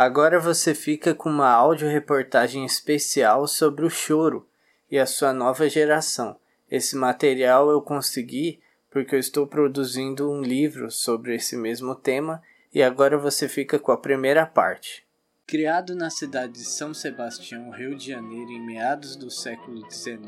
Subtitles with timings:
[0.00, 4.48] Agora você fica com uma áudio-reportagem especial sobre o choro
[4.90, 6.40] e a sua nova geração.
[6.70, 12.42] Esse material eu consegui porque eu estou produzindo um livro sobre esse mesmo tema
[12.72, 15.06] e agora você fica com a primeira parte.
[15.46, 20.24] Criado na cidade de São Sebastião, Rio de Janeiro, em meados do século XIX,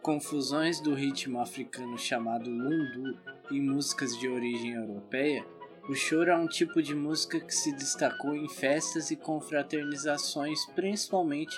[0.00, 3.18] com fusões do ritmo africano chamado lundu
[3.50, 5.44] e músicas de origem europeia,
[5.88, 11.56] o choro é um tipo de música que se destacou em festas e confraternizações, principalmente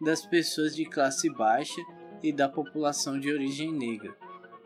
[0.00, 1.80] das pessoas de classe baixa
[2.22, 4.14] e da população de origem negra.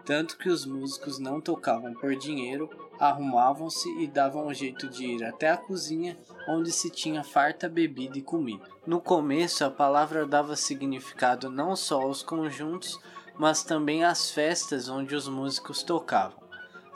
[0.05, 5.25] Tanto que os músicos não tocavam por dinheiro, arrumavam-se e davam um jeito de ir
[5.25, 6.17] até a cozinha,
[6.49, 8.65] onde se tinha farta bebida e comida.
[8.87, 12.99] No começo, a palavra dava significado não só aos conjuntos,
[13.37, 16.46] mas também às festas onde os músicos tocavam.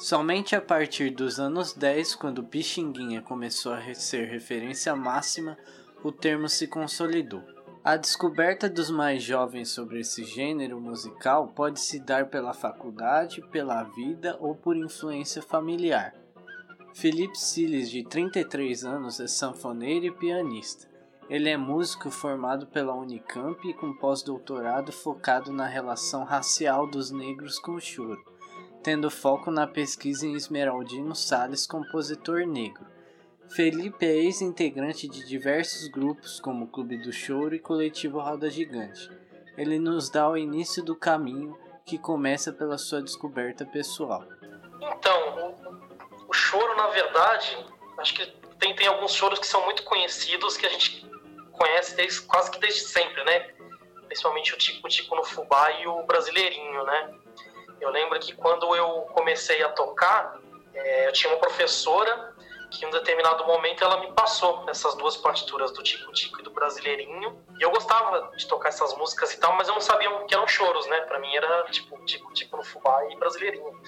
[0.01, 5.59] Somente a partir dos anos 10, quando Pixinguinha começou a ser referência máxima,
[6.03, 7.43] o termo se consolidou.
[7.85, 13.83] A descoberta dos mais jovens sobre esse gênero musical pode se dar pela faculdade, pela
[13.83, 16.15] vida ou por influência familiar.
[16.95, 20.89] Felipe Siles, de 33 anos, é sanfoneiro e pianista.
[21.29, 27.59] Ele é músico formado pela Unicamp e com pós-doutorado focado na relação racial dos negros
[27.59, 28.40] com o choro
[28.83, 32.87] tendo foco na pesquisa em Esmeraldino Salles, compositor negro.
[33.49, 39.11] Felipe é ex-integrante de diversos grupos, como Clube do Choro e Coletivo Roda Gigante.
[39.57, 44.25] Ele nos dá o início do caminho que começa pela sua descoberta pessoal.
[44.81, 47.59] Então, o, o choro, na verdade,
[47.99, 48.27] acho que
[48.59, 51.05] tem, tem alguns choros que são muito conhecidos, que a gente
[51.53, 53.41] conhece desde, quase que desde sempre, né?
[54.07, 57.15] Principalmente o Tico Tico no Fubá e o Brasileirinho, né?
[57.81, 60.39] Eu lembro que quando eu comecei a tocar,
[60.75, 62.35] é, eu tinha uma professora
[62.71, 66.43] que em um determinado momento ela me passou essas duas partituras do Tico Tico e
[66.45, 67.45] do Brasileirinho.
[67.59, 70.47] E eu gostava de tocar essas músicas e tal, mas eu não sabia que eram
[70.47, 71.01] choros, né?
[71.03, 73.81] Pra mim era tipo Tico Tico no Fubá e Brasileirinho.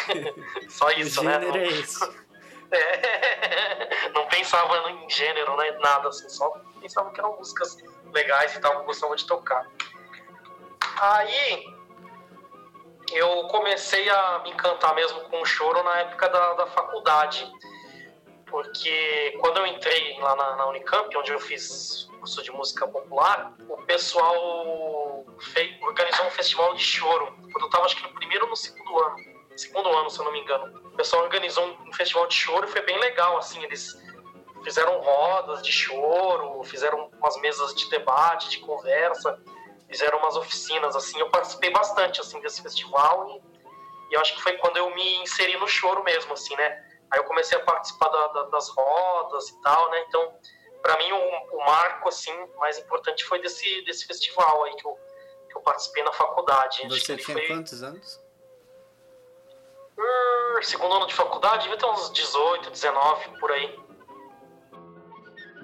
[0.70, 1.38] Só isso, né?
[1.40, 2.24] Gênero é esse.
[2.70, 5.70] É, não pensava em gênero, né?
[5.72, 7.76] Nada assim, só pensava que eram músicas
[8.12, 9.66] legais e tal, que eu gostava de tocar.
[11.00, 11.73] Aí
[13.12, 17.50] eu comecei a me encantar mesmo com o choro na época da, da faculdade.
[18.46, 23.52] Porque quando eu entrei lá na, na Unicamp, onde eu fiz curso de música popular,
[23.68, 27.34] o pessoal fez, organizou um festival de choro.
[27.52, 29.16] Quando eu estava acho que no primeiro ou no segundo ano.
[29.56, 30.80] Segundo ano, se eu não me engano.
[30.86, 34.00] O pessoal organizou um festival de choro e foi bem legal, assim, eles
[34.62, 39.38] fizeram rodas de choro, fizeram umas mesas de debate, de conversa
[39.88, 43.42] fizeram umas oficinas, assim, eu participei bastante, assim, desse festival e,
[44.10, 46.84] e eu acho que foi quando eu me inseri no choro mesmo, assim, né?
[47.10, 50.04] Aí eu comecei a participar da, da, das rodas e tal, né?
[50.08, 50.36] Então,
[50.82, 54.98] para mim, o, o, marco, assim, mais importante foi desse, desse festival aí que eu,
[55.48, 56.86] que eu participei na faculdade.
[56.88, 57.46] Você tinha foi...
[57.46, 58.22] quantos anos?
[59.96, 63.83] Uh, segundo ano de faculdade, devia ter uns 18, 19, por aí.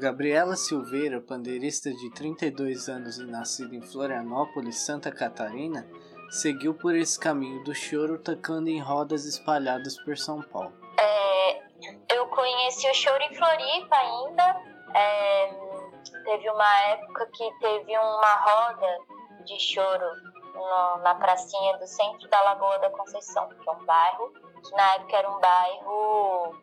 [0.01, 5.87] Gabriela Silveira, pandeirista de 32 anos e nascida em Florianópolis, Santa Catarina,
[6.31, 10.73] seguiu por esse caminho do choro tocando em rodas espalhadas por São Paulo.
[10.99, 14.63] É, eu conheci o choro em Floripa ainda.
[14.95, 15.55] É,
[16.25, 18.99] teve uma época que teve uma roda
[19.45, 20.07] de choro
[20.55, 24.33] no, na pracinha do centro da Lagoa da Conceição, que é um bairro,
[24.65, 26.55] que na época era um bairro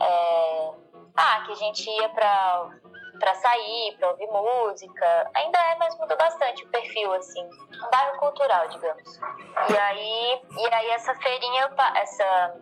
[0.00, 2.70] é, ah, que a gente ia pra,
[3.18, 5.30] pra sair, pra ouvir música.
[5.34, 7.44] Ainda é, mas mudou bastante o perfil, assim.
[7.44, 9.20] Um bairro cultural, digamos.
[9.70, 12.56] E aí, e aí essa feirinha, essa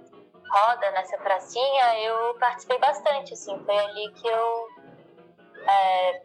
[0.50, 3.58] roda nessa pracinha, eu participei bastante, assim.
[3.64, 4.68] Foi ali que eu
[5.68, 6.22] é,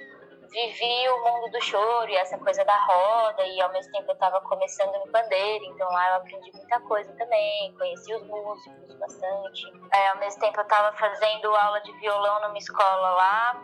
[0.49, 4.13] vivi o mundo do choro e essa coisa da roda, e ao mesmo tempo eu
[4.13, 9.63] estava começando no pandeiro, então lá eu aprendi muita coisa também, conheci os músicos bastante.
[9.93, 13.63] É, ao mesmo tempo eu estava fazendo aula de violão numa escola lá,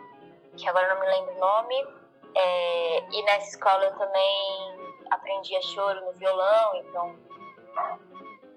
[0.56, 1.86] que agora não me lembro o nome,
[2.34, 7.16] é, e nessa escola eu também aprendi a choro no violão, então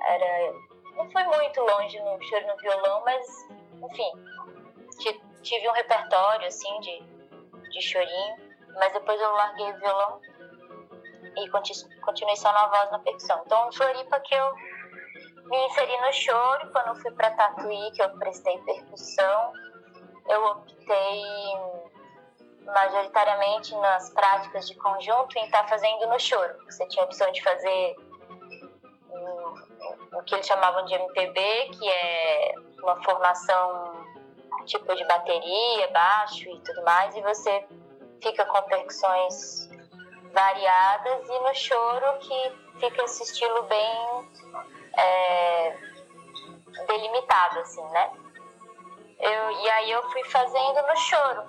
[0.07, 0.53] era.
[0.95, 3.25] Não foi muito longe no choro no violão, mas
[3.83, 4.11] enfim,
[5.41, 7.14] tive um repertório assim de
[7.75, 8.35] de chorinho,
[8.73, 10.21] mas depois eu larguei o violão
[11.37, 11.49] e
[12.01, 13.41] continuei só na voz na percussão.
[13.45, 14.53] Então, Floripa que eu
[15.45, 19.53] me inseri no choro, quando fui para Tatuí, que eu prestei percussão,
[20.27, 21.23] eu optei
[22.65, 26.55] majoritariamente nas práticas de conjunto em estar tá fazendo no choro.
[26.65, 27.95] Você tinha a opção de fazer
[30.13, 34.04] o que eles chamavam de MPB, que é uma formação
[34.65, 37.67] tipo de bateria, baixo e tudo mais, e você
[38.21, 39.69] fica com percussões
[40.33, 44.31] variadas e no choro que fica esse estilo bem
[44.97, 45.77] é,
[46.87, 48.11] delimitado, assim, né?
[49.19, 51.43] Eu, e aí eu fui fazendo no choro.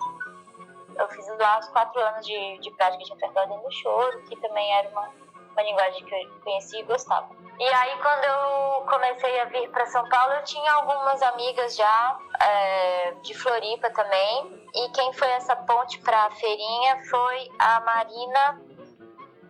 [0.96, 4.72] Eu fiz lá os quatro anos de, de prática de repertório no choro, que também
[4.78, 5.12] era uma,
[5.56, 7.34] uma linguagem que eu conhecia e gostava.
[7.58, 12.18] E aí, quando eu comecei a vir para São Paulo, eu tinha algumas amigas já
[12.38, 14.66] é, de Floripa também.
[14.74, 18.60] E quem foi essa ponte para a feirinha foi a Marina,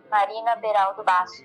[0.09, 1.43] Marina Beraldo Basso,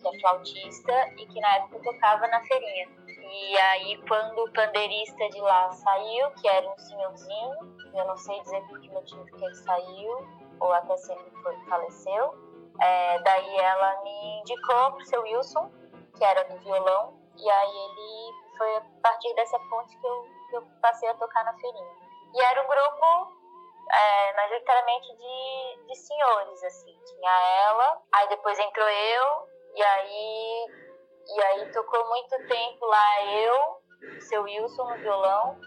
[0.00, 2.88] que é flautista e que na época tocava na feirinha.
[3.08, 8.40] E aí, quando o pandeirista de lá saiu, que era um senhorzinho, eu não sei
[8.42, 10.28] dizer por que motivo que ele saiu,
[10.60, 12.45] ou até se ele foi, faleceu,
[12.80, 15.70] é, daí ela me indicou pro seu Wilson,
[16.16, 20.56] que era do violão, e aí ele foi a partir dessa ponte que eu, que
[20.56, 21.96] eu passei a tocar na feirinha.
[22.34, 23.36] E era um grupo
[23.92, 26.98] é, majoritariamente de, de senhores, assim.
[27.06, 27.30] Tinha
[27.66, 30.66] ela, aí depois entrou eu, e aí,
[31.28, 33.82] e aí tocou muito tempo lá eu,
[34.20, 35.60] seu Wilson no violão,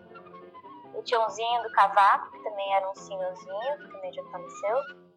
[0.94, 5.09] o Tiãozinho do cavaco, que também era um senhorzinho, que também já faleceu.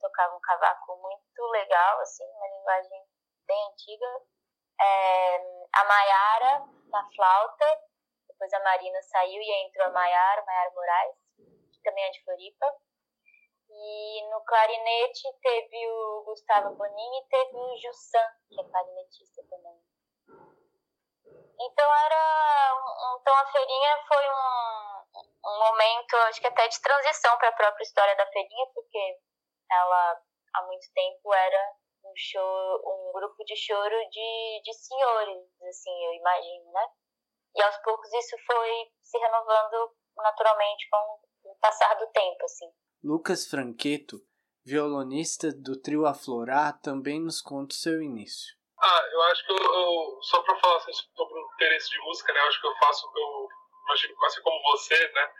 [0.00, 3.04] Tocava um cavaco muito legal, assim, uma linguagem
[3.46, 4.06] bem antiga
[4.80, 5.36] é,
[5.72, 7.66] a Maiara na flauta,
[8.28, 11.16] depois a Marina saiu e entrou a Maiara, Maiara Moraes,
[11.72, 12.66] que também é de Floripa.
[13.72, 19.80] E no clarinete teve o Gustavo Bonini e teve o Jussan, que é clarinetista também.
[21.60, 27.50] Então era então a feirinha foi um, um momento, acho que até de transição para
[27.50, 29.18] a própria história da feirinha, porque
[29.72, 30.22] ela
[30.54, 31.72] há muito tempo era
[32.04, 36.86] um show, um grupo de choro de, de senhores, assim, eu imagino, né?
[37.54, 42.70] E aos poucos isso foi se renovando naturalmente com o passar do tempo, assim.
[43.02, 44.16] Lucas Franqueto,
[44.64, 48.54] violonista do trio Aflorar, também nos conta o seu início.
[48.78, 52.32] Ah, eu acho que eu, eu só para falar assim, sobre o interesse de música,
[52.32, 52.40] né?
[52.40, 53.48] Eu acho que eu faço, eu
[53.84, 55.32] imagino assim como você, né?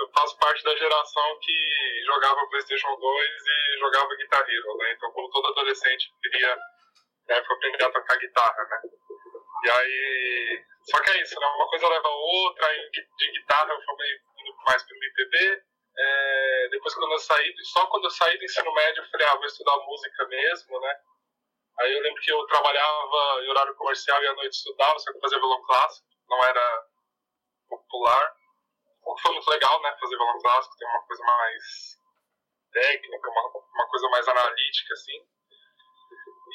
[0.00, 4.92] Eu faço parte da geração que jogava PlayStation 2 e jogava Guitar Hero, né?
[4.92, 6.56] Então, como todo adolescente, queria
[7.28, 8.80] na época aprender a tocar guitarra, né?
[9.64, 10.64] E aí.
[10.90, 11.46] Só que é isso, né?
[11.46, 15.62] Uma coisa leva a outra, aí de guitarra eu indo mais pelo IPB.
[15.98, 19.36] É, depois, quando eu saí, só quando eu saí do ensino médio, eu falei, ah,
[19.36, 20.96] vou estudar música mesmo, né?
[21.80, 25.18] Aí eu lembro que eu trabalhava em horário comercial e à noite estudava, só que
[25.18, 26.84] eu fazia violão clássico, não era
[27.68, 28.39] popular
[29.10, 29.96] o que foi muito legal, né?
[29.98, 31.98] Fazer clássico, tem uma coisa mais
[32.72, 35.26] técnica, uma, uma coisa mais analítica, assim.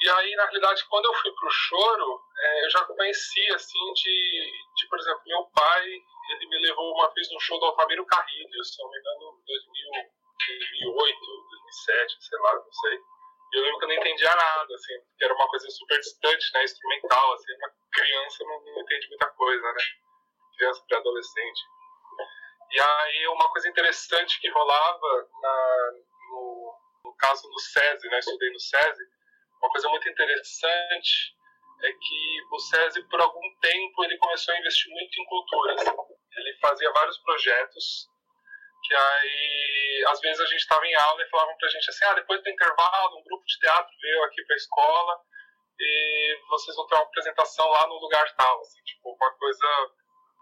[0.02, 4.52] E aí, na realidade, quando eu fui pro choro, é, eu já conhecia, assim, de,
[4.76, 8.64] de, por exemplo, meu pai, ele me levou uma vez num show do Altamiro Carrilho,
[8.64, 11.20] se não me engano, em 2008,
[11.50, 13.00] 2007, sei lá, não sei.
[13.54, 16.54] E eu lembro que eu não entendia nada, assim, porque era uma coisa super distante,
[16.54, 19.84] né, instrumental, assim, uma criança não, não entende muita coisa, né,
[20.58, 21.62] criança pré-adolescente.
[22.76, 25.92] E aí uma coisa interessante que rolava na,
[26.30, 26.76] no,
[27.06, 29.04] no, caso do SESI, né, estudei no SESI,
[29.62, 31.34] uma coisa muito interessante
[31.84, 35.86] é que o SESI por algum tempo ele começou a investir muito em culturas.
[36.36, 38.10] Ele fazia vários projetos
[38.84, 42.14] que aí às vezes a gente estava em aula e falavam pra gente assim, ah,
[42.14, 45.22] depois do intervalo um grupo de teatro veio aqui para a escola
[45.80, 49.68] e vocês vão ter uma apresentação lá no lugar tal, assim, tipo uma coisa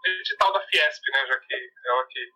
[0.04, 1.26] edital da Fiesp, né?
[1.26, 2.32] Já que ela que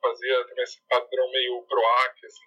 [0.00, 2.44] fazia também esse padrão meio PROAC, assim.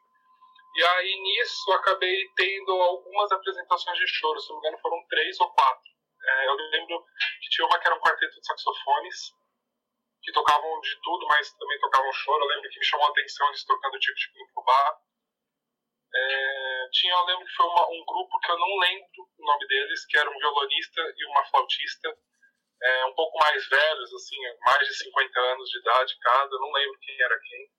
[0.75, 5.39] E aí nisso acabei tendo algumas apresentações de choro, se não me engano foram três
[5.39, 5.91] ou quatro.
[6.23, 7.03] É, eu lembro
[7.41, 9.33] que tinha uma que era um quarteto de saxofones,
[10.21, 12.43] que tocavam de tudo, mas também tocavam choro.
[12.43, 14.99] Eu lembro que me chamou a atenção eles tocando tipo tipo no fubá.
[16.13, 19.67] É, tinha, eu lembro que foi uma, um grupo que eu não lembro o nome
[19.67, 22.17] deles, que era um violonista e uma flautista,
[22.81, 26.99] é, um pouco mais velhos, assim, mais de 50 anos de idade cada, não lembro
[27.01, 27.71] quem era quem.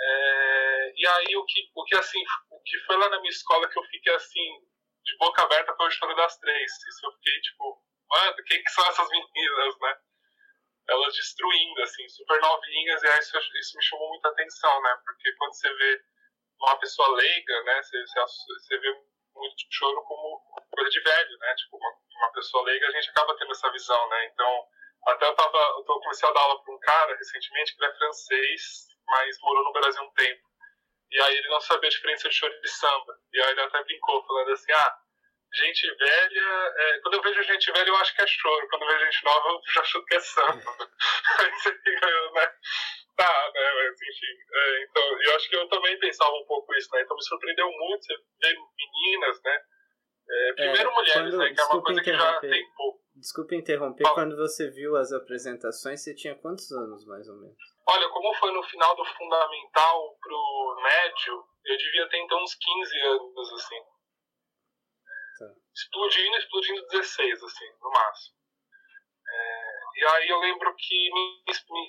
[0.00, 3.68] É, e aí o que, o que assim, o que foi lá na minha escola
[3.68, 4.60] que eu fiquei assim,
[5.04, 6.72] de boca aberta foi o choro das três.
[6.72, 9.96] Isso eu fiquei tipo, mano, quem que são essas meninas, né?
[10.88, 14.98] Elas destruindo, assim, super novinhas, e aí isso, isso me chamou muita atenção, né?
[15.04, 16.02] Porque quando você vê
[16.60, 21.54] uma pessoa leiga, né, você, você, você vê muito choro como coisa de velho, né?
[21.54, 24.26] Tipo, uma, uma pessoa leiga, a gente acaba tendo essa visão, né?
[24.26, 24.66] Então,
[25.06, 27.92] até eu tava, eu tô, comecei a dar aula para um cara recentemente que ele
[27.92, 30.42] é francês, mas morou no Brasil um tempo.
[31.10, 33.18] E aí ele não sabia a diferença de choro e de samba.
[33.32, 34.96] E aí ele até brincou, falando assim, ah,
[35.54, 38.88] gente velha, é, quando eu vejo gente velha eu acho que é choro, quando eu
[38.88, 40.62] vejo gente nova eu já acho que é samba.
[41.38, 42.52] Aí você fica, né?
[43.16, 43.72] Tá, né?
[43.74, 44.34] Mas enfim.
[44.52, 47.02] É, então, eu acho que eu também pensava um pouco isso, né?
[47.02, 49.60] Então me surpreendeu muito você ver meninas, né?
[50.28, 51.54] É, primeiro é, mulheres, quando, né?
[51.54, 53.02] Que é uma coisa que já tem pouco.
[53.14, 54.14] Desculpe interromper, Fala.
[54.14, 57.56] quando você viu as apresentações, você tinha quantos anos mais ou menos?
[57.86, 63.00] Olha, como foi no final do fundamental pro médio, eu devia ter então uns 15
[63.00, 63.80] anos, assim.
[65.38, 65.54] Tá.
[65.74, 68.41] Explodindo, explodindo 16, assim, no máximo.
[69.94, 71.10] É, e aí eu lembro que,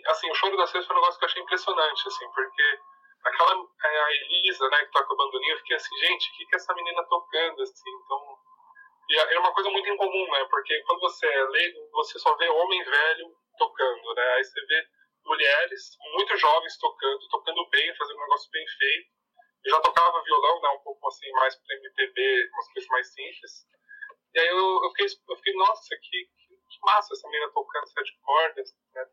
[0.08, 2.80] assim, o choro da Cesta foi um negócio que eu achei impressionante, assim, porque
[3.24, 6.46] aquela, é, a Elisa, né, que toca o bandoninho, eu fiquei assim, gente, o que
[6.46, 8.38] que essa menina tocando, assim, então...
[9.10, 12.48] E é uma coisa muito incomum, né, porque quando você é leigo, você só vê
[12.50, 14.88] homem velho tocando, né, aí você vê
[15.26, 19.10] mulheres muito jovens tocando, tocando bem, fazendo um negócio bem feito.
[19.66, 23.52] Eu já tocava violão, né, um pouco assim, mais para MPB, umas coisas mais simples.
[24.34, 26.28] E aí eu, eu, fiquei, eu fiquei, nossa, que,
[26.74, 29.06] que massa essa menina tocando sete cordas, né,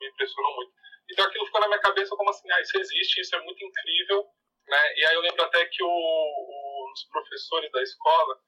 [0.00, 0.72] me impressionou muito.
[1.10, 4.26] Então aquilo ficou na minha cabeça como assim, ah, isso existe, isso é muito incrível,
[4.66, 8.38] né, e aí eu lembro até que o, o, um dos professores da escola,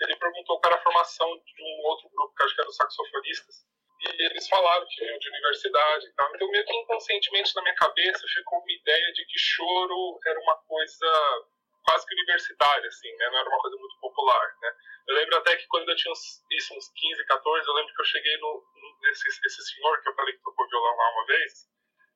[0.00, 3.64] ele perguntou era a formação de um outro grupo, que acho que era dos saxofonistas,
[4.00, 6.34] e eles falaram que veio de universidade e tal.
[6.34, 10.56] Então, meio que inconscientemente na minha cabeça ficou uma ideia de que choro era uma
[10.64, 11.46] coisa
[11.86, 13.30] quase que universitária, assim, né?
[13.30, 14.72] Não era uma coisa muito popular, né?
[15.08, 18.00] Eu lembro até que quando eu tinha uns, isso, uns 15, 14, eu lembro que
[18.00, 18.64] eu cheguei no,
[19.02, 21.52] nesse esse senhor que eu falei que tocou violão lá uma vez,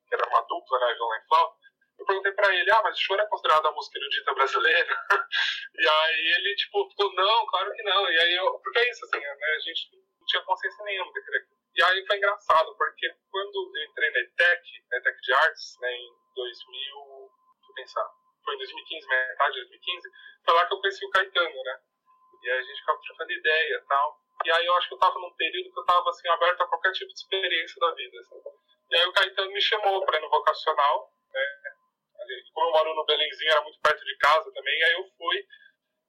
[0.09, 1.61] que era uma dupla, né, violão e flauta,
[2.01, 4.97] eu perguntei pra ele, ah, mas o choro é considerado a música erudita brasileira?
[5.79, 8.11] e aí ele, tipo, falou, não, claro que não.
[8.11, 11.47] E aí eu, porque é isso, assim, né, a gente não tinha consciência nenhuma daquele
[11.73, 15.93] e aí foi engraçado, porque quando eu entrei na ETEC, na ETEC de Artes, né,
[15.93, 18.11] em 2000, deixa eu pensar,
[18.45, 20.09] foi em 2015, metade de 2015,
[20.45, 21.79] foi lá que eu conheci o Caetano, né?
[22.43, 24.21] E aí a gente ficava trocando ideia e tal.
[24.45, 26.67] E aí eu acho que eu tava num período que eu tava, assim, aberto a
[26.67, 28.41] qualquer tipo de experiência da vida, assim.
[28.91, 31.43] E aí o Caetano me chamou para ir no vocacional, né?
[32.55, 35.47] Como eu moro no Belenzinho, era muito perto de casa também, e aí eu fui.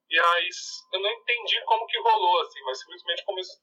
[0.09, 0.49] E aí
[0.93, 3.57] eu não entendi como que rolou, assim, mas simplesmente começou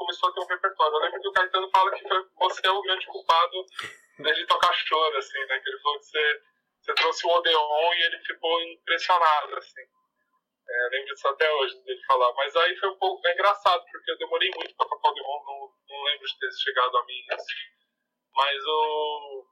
[0.00, 0.94] começou a ter um repertório.
[0.94, 2.04] Eu lembro que o Caetano fala que
[2.38, 3.66] você é o grande culpado
[4.18, 5.60] né, de tocar choro, assim, né?
[5.60, 6.42] Que ele falou que você,
[6.90, 9.82] você trouxe o Odeon e ele ficou impressionado, assim.
[10.68, 12.32] É, lembro disso até hoje, dele falar.
[12.34, 15.44] Mas aí foi um pouco é engraçado, porque eu demorei muito para tocar o Odeon,
[15.44, 17.54] não, não lembro de ter chegado a mim, assim.
[18.34, 19.46] Mas o...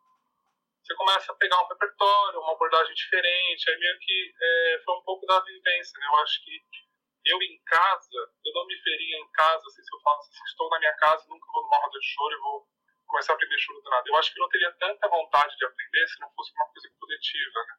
[0.83, 5.03] Você começa a pegar um repertório, uma abordagem diferente, aí meio que é, foi um
[5.03, 6.07] pouco da vivência, né?
[6.07, 6.63] Eu acho que
[7.27, 10.71] eu em casa, eu não me veria em casa, assim, se eu falasse assim, estou
[10.71, 12.67] na minha casa, nunca vou numa roda de choro e vou
[13.09, 14.05] começar a aprender choro do nada.
[14.07, 17.61] Eu acho que não teria tanta vontade de aprender se não fosse uma coisa coletiva,
[17.67, 17.75] né?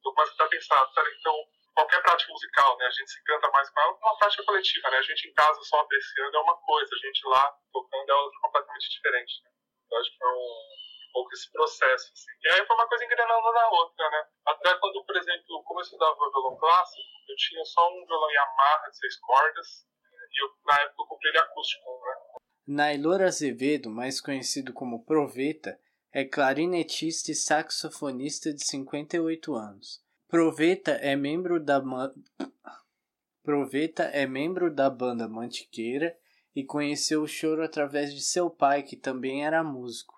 [0.00, 1.34] Então começo a pensar, tá, então,
[1.74, 4.98] qualquer prática musical, né, a gente se canta mais com ela, uma prática coletiva, né?
[4.98, 8.40] A gente em casa só apreciando é uma coisa, a gente lá tocando é outra
[8.40, 9.50] completamente diferente, né?
[9.90, 12.12] Eu acho que é um pouco esse processo.
[12.12, 12.32] Assim.
[12.42, 14.28] E aí foi uma coisa engrenando na outra, né?
[14.46, 18.90] Até quando, por exemplo, como eu estudava violão clássico, eu tinha só um violão Yamaha
[18.90, 19.86] de seis cordas,
[20.32, 22.45] e eu, na época eu comprei ele acústico, né?
[22.68, 25.78] Nailor Azevedo, mais conhecido como Proveta,
[26.12, 30.02] é clarinetista e saxofonista de 58 anos.
[30.26, 31.80] Proveta é membro da
[33.40, 36.18] Proveta é membro da banda Mantiqueira
[36.56, 40.16] e conheceu o choro através de seu pai, que também era músico.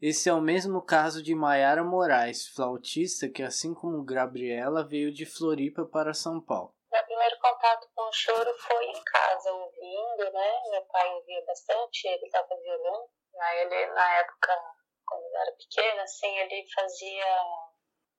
[0.00, 5.26] Esse é o mesmo caso de Maiara Moraes, flautista que, assim como Gabriela, veio de
[5.26, 6.72] Floripa para São Paulo.
[6.92, 10.62] Meu primeiro contato com o choro foi em casa, ouvindo, né?
[10.70, 13.10] Meu pai ouvia bastante, ele estava violando.
[13.40, 14.74] Aí ele, na época,
[15.06, 17.40] quando eu era pequena, assim, ele fazia...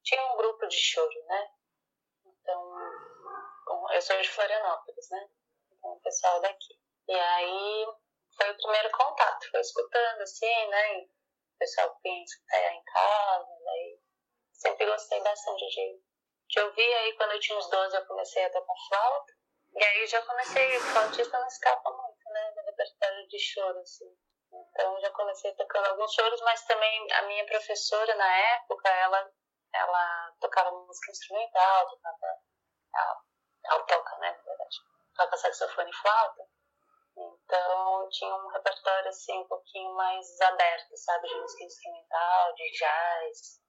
[0.03, 1.51] Tinha um grupo de choro, né?
[2.25, 2.75] Então,
[3.91, 5.29] eu sou de Florianópolis, né?
[5.71, 6.73] Então, o pessoal daqui.
[7.07, 7.87] E aí,
[8.35, 11.01] foi o primeiro contato, foi escutando, assim, né?
[11.01, 13.99] o pessoal que tá em casa, daí
[14.51, 16.01] sempre gostei bastante de,
[16.53, 16.93] de ouvir.
[16.93, 19.33] Aí quando eu tinha uns 12 eu comecei a tocar flauta.
[19.75, 24.05] E aí já comecei, o flautista não escapa muito, né, do repertório de choro, assim.
[24.53, 29.31] Então já comecei tocando alguns choros, mas também a minha professora na época, ela,
[29.73, 32.17] ela tocava música instrumental, tocava,
[32.93, 33.21] ela,
[33.65, 34.77] ela toca, né, na verdade,
[35.15, 36.43] toca saxofone e flauta.
[37.17, 43.62] Então tinha um repertório assim um pouquinho mais aberto, sabe, de música instrumental, de jazz.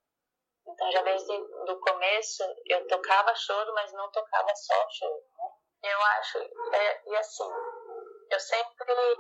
[0.67, 5.23] Então já desde o começo eu tocava choro, mas não tocava só choro.
[5.39, 5.91] Né?
[5.91, 7.51] Eu acho, é, e assim,
[8.31, 9.15] eu sempre é,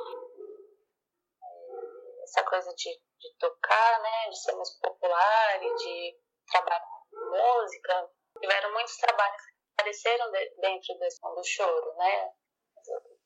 [2.22, 6.18] essa coisa de, de tocar, né, de ser mais popular e de
[6.50, 8.10] trabalhar com música,
[8.40, 12.32] tiveram muitos trabalhos que apareceram de, dentro desse do choro, né?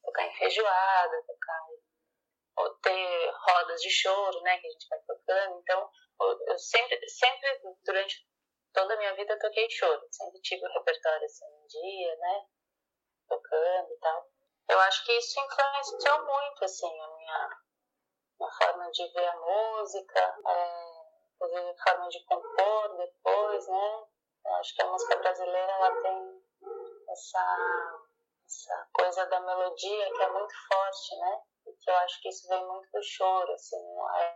[0.03, 1.67] tocar em feijoada, tocar
[2.59, 5.61] ou ter rodas de choro, né, que a gente vai tocando.
[5.61, 8.27] Então, eu sempre, sempre durante
[8.73, 12.47] toda a minha vida toquei choro, sempre tive o repertório assim um dia, né,
[13.29, 14.31] tocando e tal.
[14.69, 17.49] Eu acho que isso influenciou muito assim a minha,
[18.39, 20.99] minha forma de ver a música, é,
[21.41, 24.07] a forma de compor depois, né.
[24.45, 26.43] Eu acho que a música brasileira ela tem
[27.11, 28.09] essa
[28.49, 31.43] essa coisa da melodia que é muito forte, né?
[31.81, 33.77] Que eu acho que isso vem muito do choro, assim,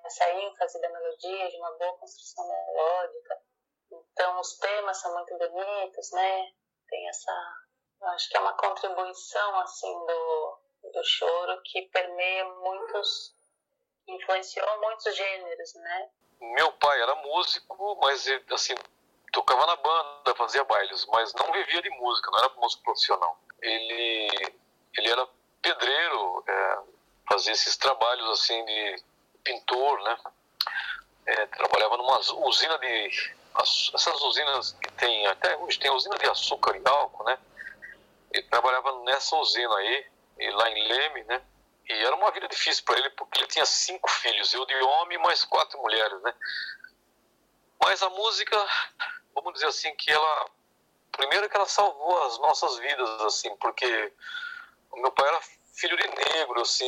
[0.04, 3.42] essa ênfase da melodia, de uma boa construção melódica.
[3.90, 6.52] Então, os temas são muito bonitos, né?
[6.88, 7.32] Tem essa.
[8.00, 10.58] Eu acho que é uma contribuição, assim, do,
[10.92, 13.34] do choro que permeia muitos.
[14.08, 16.10] influenciou muitos gêneros, né?
[16.40, 18.74] Meu pai era músico, mas, assim,
[19.32, 23.38] tocava na banda, fazia bailes, mas não vivia de música, não era músico profissional.
[23.60, 24.28] Ele,
[24.96, 25.26] ele era
[25.62, 26.78] pedreiro, é,
[27.32, 29.02] fazia esses trabalhos assim de
[29.42, 30.18] pintor, né?
[31.24, 33.34] É, trabalhava numa usina de
[33.94, 37.38] essas usinas que tem até hoje tem usina de açúcar e álcool, né?
[38.32, 40.06] Ele trabalhava nessa usina aí,
[40.52, 41.42] lá em Leme, né?
[41.88, 45.18] E era uma vida difícil para ele porque ele tinha cinco filhos, eu de homem
[45.18, 46.34] mais quatro mulheres, né?
[47.82, 48.56] Mas a música,
[49.34, 50.50] vamos dizer assim, que ela
[51.12, 54.12] primeiro que ela salvou as nossas vidas, assim, porque
[54.90, 55.40] o meu pai era
[55.72, 56.84] filho de negro, assim,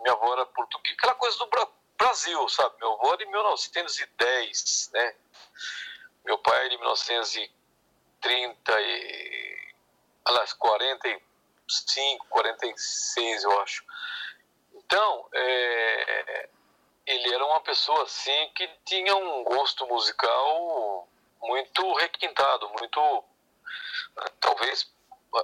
[0.00, 1.48] minha avó era portuguesa, aquela coisa do
[1.96, 2.76] Brasil, sabe?
[2.78, 5.14] Meu avô é de 1910, né?
[6.24, 9.74] Meu pai é de 1930 e...
[10.24, 13.84] aliás, 45, 46, eu acho.
[14.74, 16.48] Então, é,
[17.06, 21.08] ele era uma pessoa, assim, que tinha um gosto musical
[21.42, 23.24] muito requintado, muito...
[24.40, 24.90] Talvez,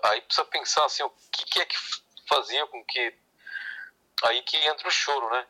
[0.05, 1.77] aí precisa pensar, assim, o que, que é que
[2.33, 3.15] fazia com que
[4.25, 5.47] aí que entra o choro, né?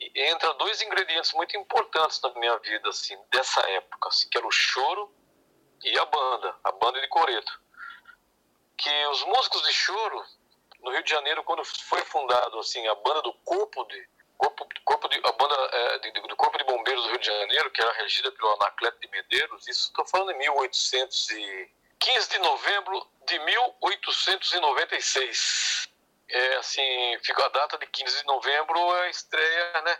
[0.00, 4.46] E entra dois ingredientes muito importantes na minha vida assim, dessa época, assim, que era
[4.46, 5.12] o choro
[5.82, 7.60] e a banda, a banda de coreto.
[8.76, 10.22] Que os músicos de choro
[10.80, 15.08] no Rio de Janeiro quando foi fundado assim a banda do corpo de corpo, corpo
[15.08, 17.92] de a banda é, de, do corpo de bombeiros do Rio de Janeiro que era
[17.94, 25.88] regida pelo Anacleto de Medeiros, isso estou falando em 1815 de novembro de 1896
[26.30, 29.98] é assim, fica a data de 15 de novembro é a estreia, né?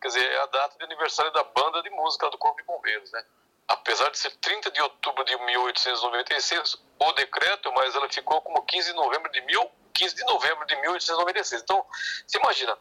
[0.00, 3.10] Quer dizer, é a data de aniversário da banda de música do Corpo de Bombeiros,
[3.12, 3.24] né?
[3.66, 8.90] Apesar de ser 30 de outubro de 1896, o decreto, mas ela ficou como 15
[8.90, 11.62] de novembro de, mil, 15 de, novembro de 1896.
[11.62, 11.84] Então,
[12.26, 12.78] você imagina,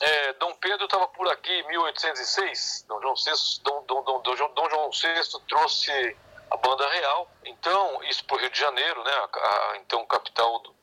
[0.00, 4.70] é, Dom Pedro estava por aqui em 1806, Dom João VI, Dom, Dom, Dom, Dom
[4.70, 6.16] João VI trouxe
[6.50, 7.30] a banda real.
[7.44, 9.12] Então, isso para o Rio de Janeiro, né?
[9.12, 10.76] A, a, então capital do,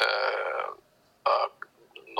[0.00, 0.70] é,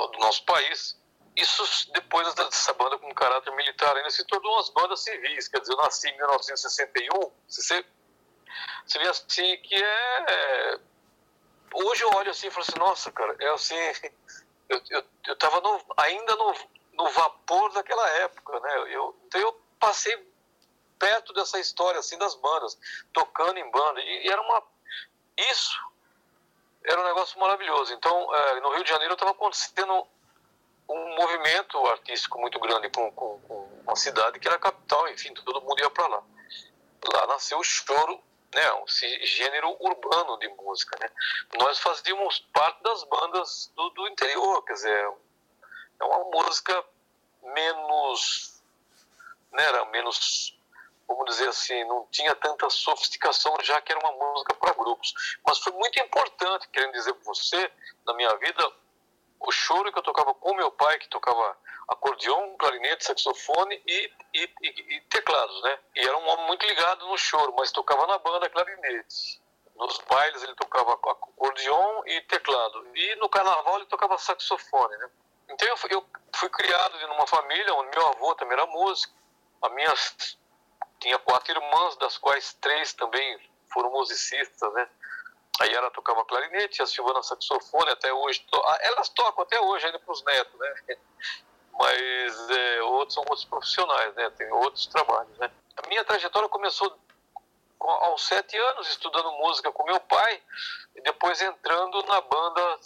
[0.07, 0.99] do nosso país.
[1.35, 5.47] Isso depois dessa banda com caráter militar ainda se tornou umas bandas civis.
[5.47, 7.31] Quer dizer, eu nasci em 1961.
[7.47, 7.85] Você,
[8.85, 10.79] você vê assim que é.
[11.73, 13.75] Hoje eu olho assim e falo assim, nossa, cara, é assim.
[14.69, 14.79] Eu,
[15.25, 16.53] eu tava no, ainda no,
[16.93, 18.93] no vapor daquela época, né?
[18.93, 20.15] Eu, então eu passei
[20.99, 22.77] perto dessa história assim das bandas,
[23.11, 23.99] tocando em banda.
[23.99, 24.61] E, e era uma.
[25.35, 25.75] Isso
[26.83, 27.93] era um negócio maravilhoso.
[27.93, 30.07] Então, é, no Rio de Janeiro estava acontecendo
[30.89, 35.33] um movimento artístico muito grande com, com, com, uma cidade que era a capital, enfim,
[35.33, 36.23] todo mundo ia para lá.
[37.13, 38.21] Lá nasceu o choro,
[38.53, 40.97] né, esse gênero urbano de música.
[40.99, 41.09] Né?
[41.59, 45.13] Nós fazíamos parte das bandas do, do interior, quer dizer,
[45.99, 46.83] é uma música
[47.43, 48.61] menos,
[49.51, 50.58] né, era menos
[51.09, 55.13] vamos dizer assim, não tinha tanta sofisticação, já que era uma música para grupos.
[55.45, 57.71] Mas foi muito importante, querendo dizer para você,
[58.05, 58.71] na minha vida,
[59.39, 64.49] o choro que eu tocava com meu pai, que tocava acordeão, clarinete, saxofone e, e,
[64.61, 65.79] e, e teclados, né?
[65.95, 69.41] E era um homem muito ligado no choro, mas tocava na banda clarinete.
[69.75, 72.85] Nos bailes ele tocava acordeão e teclado.
[72.95, 75.09] E no carnaval ele tocava saxofone, né?
[75.49, 79.13] Então eu, eu fui criado numa família onde meu avô também era músico.
[79.61, 79.93] A minha
[80.99, 83.39] tinha quatro irmãs, das quais três também
[83.71, 84.89] foram musicistas, né?
[85.61, 88.39] Aí ela tocava clarinete, a Silvana saxofone, até hoje.
[88.49, 88.61] To...
[88.65, 90.75] Ah, elas tocam até hoje ainda para os netos, né?
[91.73, 94.29] Mas é, outros são outros profissionais, né?
[94.31, 95.51] Tem outros trabalhos, né?
[95.77, 96.97] A minha trajetória começou
[97.79, 100.41] aos sete anos estudando música com meu pai
[100.95, 102.79] e depois entrando na banda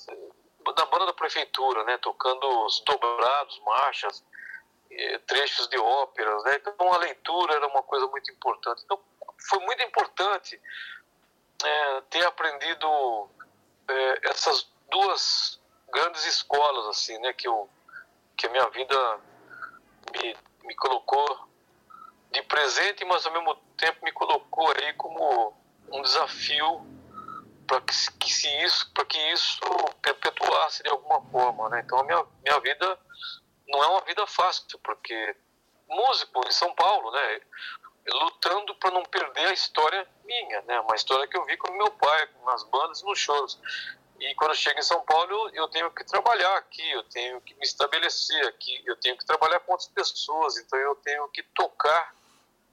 [0.78, 1.98] na banda da prefeitura, né?
[1.98, 4.24] Tocando os dobrados, marchas,
[5.26, 6.56] trechos de óperas, né?
[6.56, 8.82] Então a leitura era uma coisa muito importante.
[8.84, 9.00] Então
[9.50, 10.60] foi muito importante
[11.64, 13.30] é, ter aprendido
[13.88, 15.60] é, essas duas
[15.92, 17.34] grandes escolas, assim, né?
[17.34, 17.70] Que, eu,
[18.36, 19.20] que a minha vida
[20.14, 21.48] me, me colocou
[22.32, 25.54] de presente, mas ao mesmo tempo me colocou aí como
[25.92, 26.86] um desafio
[27.68, 29.60] para que, que, se isso, para que isso
[30.02, 31.82] perpetuasse de alguma forma, né?
[31.86, 33.00] Então a minha, minha vida
[33.68, 35.36] não é uma vida fácil, porque
[35.88, 37.42] músico em São Paulo, né?
[38.08, 40.80] Lutando para não perder a história minha, né?
[40.82, 43.60] Uma história que eu vi com meu pai, nas bandas nos shows.
[44.20, 47.54] E quando eu chego em São Paulo, eu tenho que trabalhar aqui, eu tenho que
[47.56, 52.16] me estabelecer aqui, eu tenho que trabalhar com outras pessoas, então eu tenho que tocar,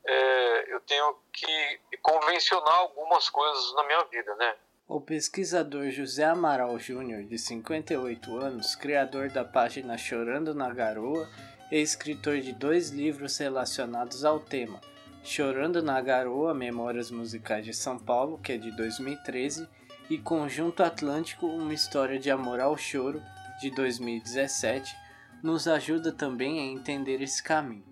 [0.05, 4.57] é, eu tenho que convencionar algumas coisas na minha vida, né?
[4.93, 11.31] O pesquisador José Amaral Júnior, de 58 anos, criador da página Chorando na Garoa
[11.71, 14.81] e escritor de dois livros relacionados ao tema,
[15.23, 19.69] Chorando na Garoa, Memórias Musicais de São Paulo, que é de 2013,
[20.11, 23.23] e Conjunto Atlântico, Uma História de Amor ao Choro,
[23.61, 24.93] de 2017,
[25.41, 27.85] nos ajuda também a entender esse caminho.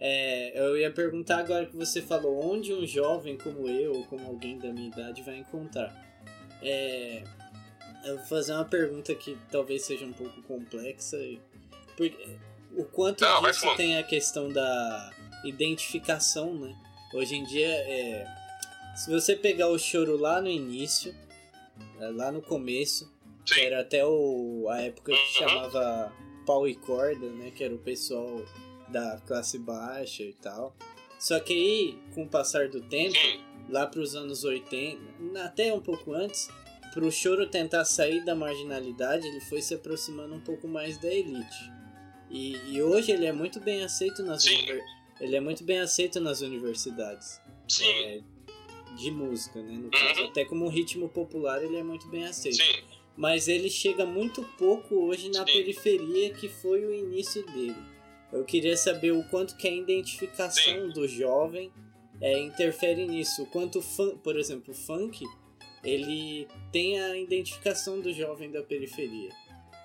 [0.00, 4.26] É, eu ia perguntar agora que você falou onde um jovem como eu ou como
[4.26, 6.09] alguém da minha idade vai encontrar.
[6.62, 7.22] É,
[8.04, 11.18] eu vou fazer uma pergunta que talvez seja um pouco complexa.
[11.96, 12.36] Porque,
[12.72, 15.12] o quanto Não, disso tem a questão da
[15.44, 16.74] identificação, né?
[17.12, 18.26] Hoje em dia, é,
[18.94, 21.14] se você pegar o choro lá no início,
[21.98, 23.04] é, lá no começo,
[23.44, 23.54] Sim.
[23.54, 25.48] que era até o, a época que uhum.
[25.48, 26.12] chamava
[26.46, 27.50] pau e corda, né?
[27.50, 28.44] Que era o pessoal
[28.88, 30.74] da classe baixa e tal.
[31.18, 35.00] Só que aí, com o passar do tempo, Sim lá para os anos 80,
[35.44, 36.48] até um pouco antes,
[36.92, 41.08] para o choro tentar sair da marginalidade, ele foi se aproximando um pouco mais da
[41.08, 41.72] elite.
[42.28, 44.44] E, e hoje ele é muito bem aceito nas
[45.20, 47.40] ele é muito bem aceito nas universidades.
[47.82, 48.20] É,
[48.96, 49.72] de música, né?
[49.72, 50.28] No caso, uhum.
[50.28, 52.56] até como um ritmo popular ele é muito bem aceito.
[52.56, 52.82] Sim.
[53.16, 55.52] Mas ele chega muito pouco hoje na Sim.
[55.52, 57.76] periferia que foi o início dele.
[58.32, 60.88] Eu queria saber o quanto que é a identificação Sim.
[60.88, 61.70] do jovem
[62.20, 63.46] é, interfere nisso.
[63.46, 65.24] Quanto, fun, por exemplo, o funk,
[65.82, 69.30] ele tem a identificação do jovem da periferia.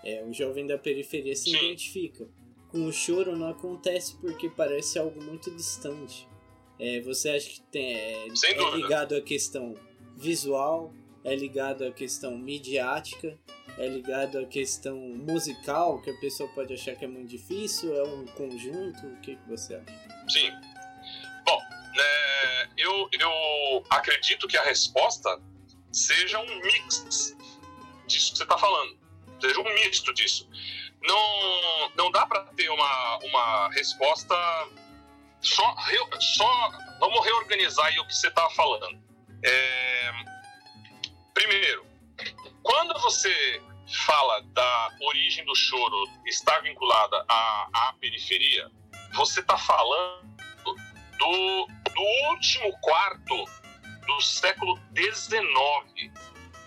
[0.03, 2.27] É, o jovem da periferia se identifica.
[2.69, 6.27] Com o choro não acontece porque parece algo muito distante.
[6.77, 9.73] É, você acha que tem, é, é ligado à questão
[10.17, 10.93] visual,
[11.23, 13.39] é ligado à questão midiática,
[13.77, 18.03] é ligado à questão musical, que a pessoa pode achar que é muito difícil, é
[18.03, 20.29] um conjunto, o que, que você acha?
[20.29, 20.74] Sim.
[21.97, 25.41] É, eu, eu acredito que a resposta
[25.91, 27.35] seja um mix
[28.07, 28.97] disso que você está falando.
[29.39, 30.49] Seja um misto disso.
[31.01, 34.35] Não, não dá para ter uma, uma resposta
[35.41, 35.75] só,
[36.19, 36.71] só.
[36.99, 38.99] Vamos reorganizar aí o que você estava tá falando.
[39.43, 40.11] É,
[41.33, 41.85] primeiro,
[42.63, 43.61] quando você
[44.05, 48.71] fala da origem do choro estar vinculada à, à periferia,
[49.13, 50.34] você está falando
[51.17, 53.45] do, do último quarto
[54.05, 56.11] do século XIX.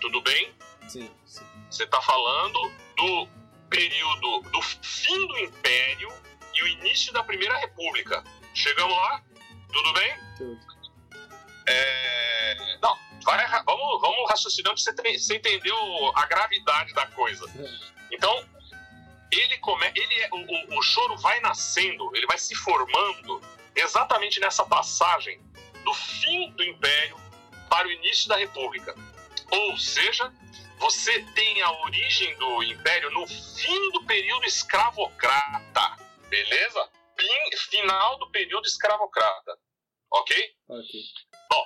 [0.01, 0.53] Tudo bem?
[0.87, 1.45] Sim, sim.
[1.69, 2.59] Você está falando
[2.97, 3.27] do
[3.69, 6.11] período do fim do Império
[6.53, 8.23] e o início da Primeira República.
[8.53, 9.23] Chegamos lá?
[9.71, 10.13] Tudo bem?
[10.37, 10.59] Tudo.
[11.67, 12.77] É...
[12.81, 15.77] Não, vai, vamos, vamos raciocinando para você, você entendeu
[16.15, 17.45] a gravidade da coisa.
[18.11, 18.43] Então,
[19.31, 23.41] ele come, ele é, o, o, o choro vai nascendo, ele vai se formando
[23.75, 25.41] exatamente nessa passagem
[25.83, 27.17] do fim do Império
[27.69, 28.95] para o início da República.
[29.51, 30.31] Ou seja,
[30.77, 35.95] você tem a origem do Império no fim do período escravocrata,
[36.29, 36.89] beleza?
[37.69, 39.57] Final do período escravocrata,
[40.11, 40.55] ok?
[40.69, 41.01] Ok.
[41.49, 41.65] Bom,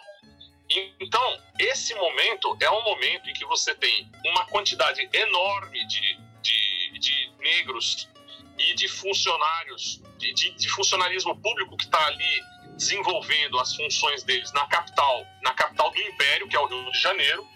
[0.99, 6.99] então esse momento é um momento em que você tem uma quantidade enorme de, de,
[6.99, 8.09] de negros
[8.57, 12.43] e de funcionários, de, de, de funcionalismo público que está ali
[12.75, 16.99] desenvolvendo as funções deles na capital, na capital do império, que é o Rio de
[16.99, 17.47] Janeiro,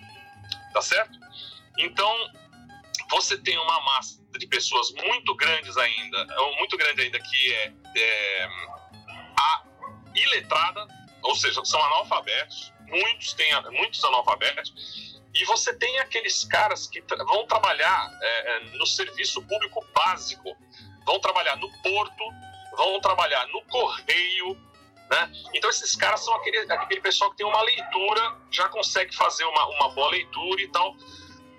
[0.73, 1.17] tá certo?
[1.77, 2.11] Então,
[3.09, 8.49] você tem uma massa de pessoas muito grandes ainda, muito grande ainda, que é, é
[9.39, 9.63] a
[10.15, 10.87] iletrada,
[11.23, 17.23] ou seja, são analfabetos, muitos têm muitos analfabetos, e você tem aqueles caras que tra
[17.23, 20.55] vão trabalhar é, é, no serviço público básico,
[21.05, 22.23] vão trabalhar no porto,
[22.75, 24.55] vão trabalhar no correio,
[25.09, 25.31] né?
[25.53, 29.65] Então esses caras são aquele, aquele pessoal que tem uma leitura, já consegue fazer uma,
[29.67, 30.95] uma boa leitura e tal.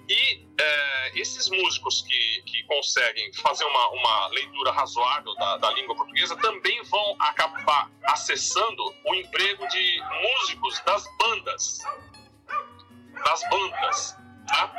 [0.09, 5.95] E é, esses músicos que, que conseguem fazer uma, uma leitura razoável da, da língua
[5.95, 11.79] portuguesa também vão acabar acessando o emprego de músicos das bandas.
[13.25, 14.71] Das bandas Tá?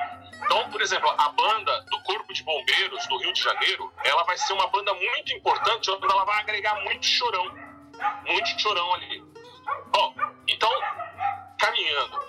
[0.44, 4.36] Então, por exemplo, a banda do Corpo de Bombeiros do Rio de Janeiro, ela vai
[4.38, 7.46] ser uma banda muito importante, onde ela vai agregar muito chorão.
[8.26, 9.24] Muito chorão ali.
[9.92, 10.16] Bom,
[10.48, 10.72] então,
[11.60, 12.20] caminhando.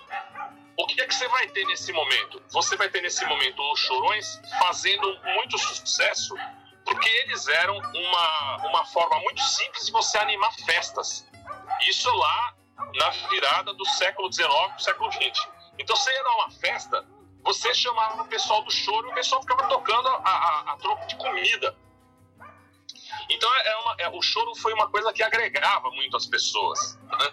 [0.76, 2.42] O que é que você vai ter nesse momento?
[2.50, 6.34] Você vai ter nesse momento os chorões fazendo muito sucesso,
[6.84, 11.26] porque eles eram uma, uma forma muito simples de você animar festas.
[11.82, 12.54] Isso lá
[12.94, 15.59] na virada do século XIX para o século XX.
[15.80, 17.06] Então você ia dar uma festa,
[17.42, 21.06] você chamava o pessoal do choro e o pessoal ficava tocando a, a, a troco
[21.06, 21.74] de comida.
[23.30, 26.98] Então é uma, é, o choro foi uma coisa que agregava muito as pessoas.
[27.04, 27.32] Né?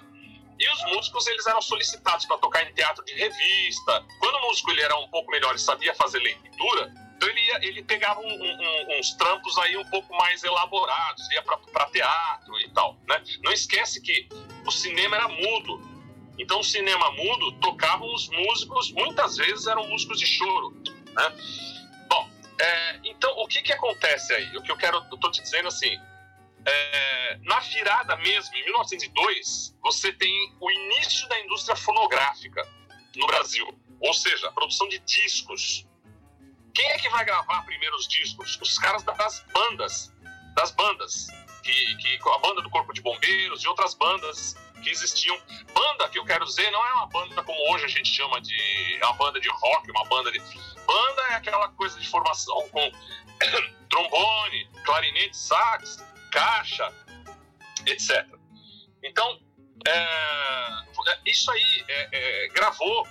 [0.59, 4.05] E os músicos eles eram solicitados para tocar em teatro de revista.
[4.19, 7.67] Quando o músico ele era um pouco melhor e sabia fazer leitura, então ele, ia,
[7.67, 12.69] ele pegava um, um, uns trampos aí um pouco mais elaborados, ia para teatro e
[12.69, 12.95] tal.
[13.07, 13.21] Né?
[13.43, 14.29] Não esquece que
[14.65, 15.96] o cinema era mudo.
[16.37, 20.71] Então, o cinema mudo tocavam os músicos, muitas vezes eram músicos de choro.
[21.13, 21.33] Né?
[22.07, 24.55] Bom, é, então o que, que acontece aí?
[24.57, 25.99] O que eu quero, eu tô te dizendo assim,
[26.65, 32.67] é, na virada mesmo, em 1902, você tem o início da indústria fonográfica
[33.15, 33.67] no Brasil,
[33.99, 35.87] ou seja, a produção de discos.
[36.73, 38.59] Quem é que vai gravar primeiros discos?
[38.61, 40.13] Os caras das bandas,
[40.55, 41.27] das bandas
[41.63, 45.37] que, que a banda do Corpo de Bombeiros e outras bandas que existiam.
[45.73, 48.97] Banda que eu quero dizer não é uma banda como hoje a gente chama de
[48.99, 52.91] é uma banda de rock, uma banda de banda é aquela coisa de formação com
[53.89, 56.93] trombone, clarinete, sax, caixa,
[57.85, 58.25] etc.
[59.03, 59.39] Então
[59.85, 60.87] é,
[61.25, 63.07] isso aí é, é, gravou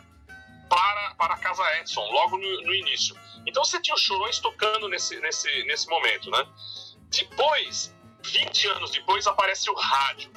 [0.68, 3.16] para, para a Casa Edson logo no, no, início.
[3.46, 6.44] Então você tinha os chorões tocando nesse, nesse, nesse momento, né?
[7.10, 10.30] Depois 20 anos depois aparece o rádio.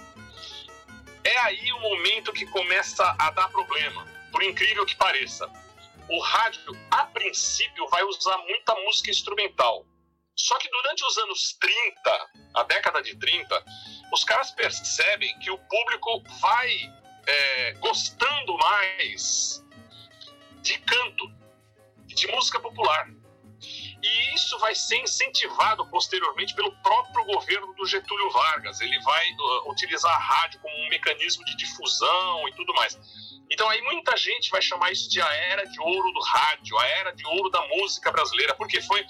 [1.24, 5.50] É aí o momento que começa a dar problema, por incrível que pareça.
[6.08, 9.86] O rádio, a princípio, vai usar muita música instrumental.
[10.36, 13.66] Só que durante os anos 30, a década de 30,
[14.12, 16.70] os caras percebem que o público vai
[17.28, 19.64] é, gostando mais
[20.62, 21.32] de canto,
[22.06, 23.10] de música popular.
[24.02, 28.80] E isso vai ser incentivado posteriormente pelo próprio governo do Getúlio Vargas.
[28.80, 32.98] Ele vai uh, utilizar a rádio como um mecanismo de difusão e tudo mais.
[33.52, 36.88] Então aí muita gente vai chamar isso de a era de ouro do rádio, a
[36.88, 39.06] era de ouro da música brasileira, porque foi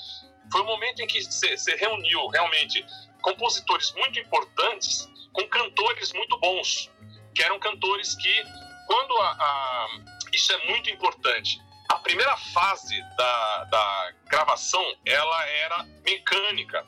[0.52, 2.84] foi o momento em que se, reuniu realmente
[3.21, 6.89] compositores muito importantes com cantores muito bons,
[7.36, 8.43] que eram cantores que
[8.88, 9.88] quando a, a
[10.34, 16.86] isso é muito importante a primeira fase da, da gravação ela era mecânica.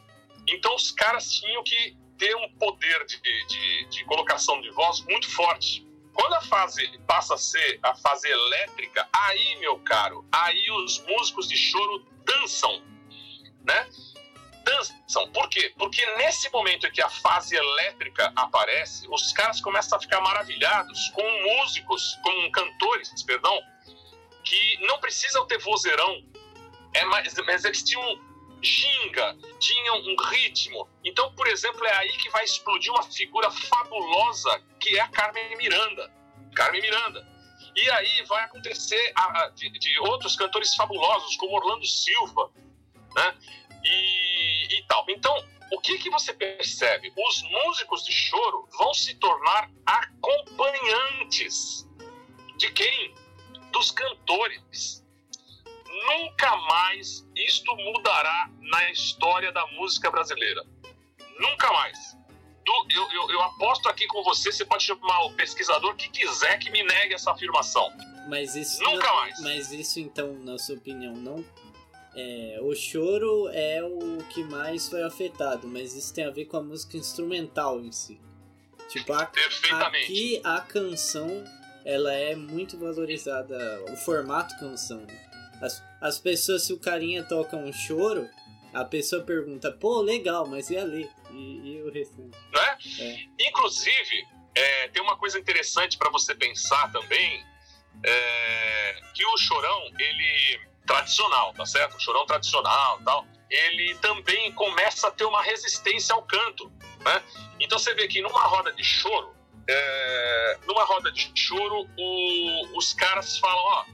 [0.47, 5.27] Então os caras tinham que ter um poder de, de, de colocação de voz muito
[5.27, 5.85] forte.
[6.13, 11.47] Quando a fase passa a ser a fase elétrica, aí, meu caro, aí os músicos
[11.47, 12.83] de choro dançam,
[13.65, 13.89] né?
[14.63, 15.31] Dançam.
[15.31, 15.73] Por quê?
[15.77, 21.09] Porque nesse momento em que a fase elétrica aparece, os caras começam a ficar maravilhados
[21.09, 21.23] com
[21.57, 23.59] músicos, com cantores, perdão,
[24.43, 26.23] que não precisam ter vozeirão,
[26.93, 28.19] é mais, mas eles tinham
[28.61, 30.87] ginga, tinham um ritmo.
[31.03, 35.57] Então, por exemplo, é aí que vai explodir uma figura fabulosa que é a Carmen
[35.57, 36.11] Miranda.
[36.55, 37.27] Carmen Miranda.
[37.75, 42.51] E aí vai acontecer a, a, de, de, outros cantores fabulosos, como Orlando Silva,
[43.15, 43.37] né?
[43.83, 45.05] E, e tal.
[45.07, 45.33] Então,
[45.71, 47.13] o que, que você percebe?
[47.15, 51.87] Os músicos de choro vão se tornar acompanhantes
[52.57, 53.15] de quem?
[53.71, 55.03] Dos cantores.
[56.07, 60.65] Nunca mais isto mudará na história da música brasileira.
[61.39, 62.17] Nunca mais.
[62.65, 66.69] Eu, eu, eu aposto aqui com você, você pode chamar o pesquisador que quiser que
[66.69, 67.91] me negue essa afirmação.
[68.27, 69.39] Mas isso Nunca não, mais.
[69.41, 71.43] Mas isso então, na sua opinião, não
[72.13, 76.57] é, o choro é o que mais foi afetado, mas isso tem a ver com
[76.57, 78.19] a música instrumental em si.
[78.89, 79.31] Tipo, a,
[79.87, 81.43] aqui a canção
[81.85, 84.99] ela é muito valorizada, o formato canção.
[85.01, 85.29] Né?
[85.61, 88.29] As, as pessoas, se o carinha toca um choro,
[88.73, 91.15] a pessoa pergunta, pô, legal, mas e a letra?
[91.31, 92.37] E, e o restante?
[92.51, 92.77] Né?
[92.99, 93.47] É.
[93.47, 97.45] Inclusive, é, tem uma coisa interessante para você pensar também,
[98.03, 101.95] é, que o chorão, ele tradicional, tá certo?
[101.95, 107.23] O chorão tradicional tal, ele também começa a ter uma resistência ao canto, né?
[107.59, 109.35] Então você vê que numa roda de choro,
[109.67, 113.85] é, numa roda de choro, o, os caras falam, ó,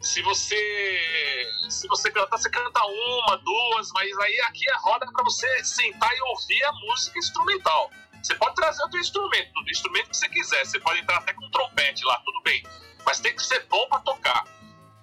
[0.00, 5.06] se você se você cantar, você canta uma, duas, mas aí aqui é a roda
[5.12, 7.90] para você sentar e ouvir a música instrumental.
[8.22, 11.50] Você pode trazer outro instrumento, o instrumento que você quiser, você pode entrar até com
[11.50, 12.62] trompete lá, tudo bem,
[13.04, 14.44] mas tem que ser bom para tocar.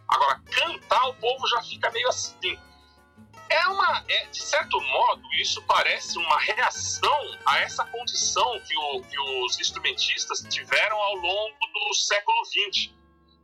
[0.07, 2.57] Agora, cantar o povo já fica meio assim.
[3.49, 9.01] É uma, é, de certo modo, isso parece uma reação a essa condição que, o,
[9.03, 12.91] que os instrumentistas tiveram ao longo do século XX.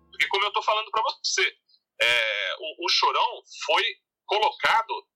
[0.10, 1.56] Porque, como eu estou falando para você,
[2.02, 3.84] é, o, o, Chorão foi
[4.26, 5.08] colocado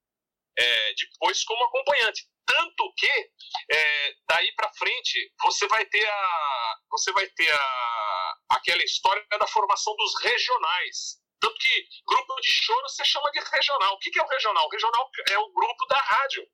[0.58, 2.28] é, depois como acompanhante.
[2.46, 3.32] Tanto que
[3.72, 9.48] é, daí para frente você vai ter a você vai ter a, aquela história da
[9.48, 11.25] formação dos regionais.
[11.40, 13.94] Tanto que grupo de choro você chama de regional.
[13.94, 14.66] O que, é o regional?
[14.66, 16.48] O regional é o grupo da rádio.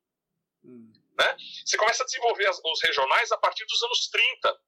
[0.64, 0.92] Hum.
[1.18, 1.38] Né?
[1.66, 4.60] Você começa a desenvolver as, os regionais a partir dos anos 30.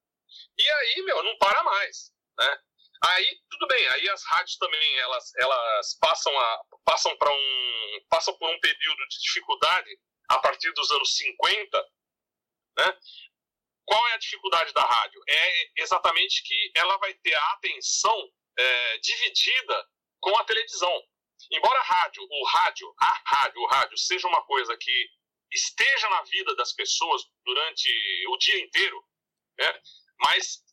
[0.57, 2.11] E aí, meu, não para mais.
[2.37, 2.59] Né?
[3.05, 8.49] Aí, tudo bem, aí as rádios também, elas, elas passam, a, passam, um, passam por
[8.49, 9.89] um período de dificuldade
[10.29, 11.85] a partir dos anos 50,
[12.77, 12.97] né?
[13.85, 15.21] Qual é a dificuldade da rádio?
[15.27, 19.89] É exatamente que ela vai ter a atenção é, dividida
[20.23, 21.03] com a televisão.
[21.51, 25.09] Embora a rádio, o rádio, a rádio, o rádio seja uma coisa que
[25.51, 27.89] esteja na vida das pessoas durante
[28.29, 29.05] o dia inteiro,
[29.59, 29.81] né?
[30.19, 30.63] mas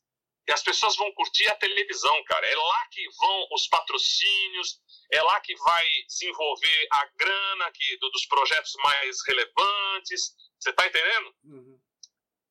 [0.48, 2.46] as pessoas vão curtir a televisão, cara.
[2.46, 4.80] É lá que vão os patrocínios,
[5.12, 10.32] é lá que vai desenvolver a grana que, do, dos projetos mais relevantes.
[10.58, 11.34] Você tá entendendo?
[11.44, 11.80] Uhum.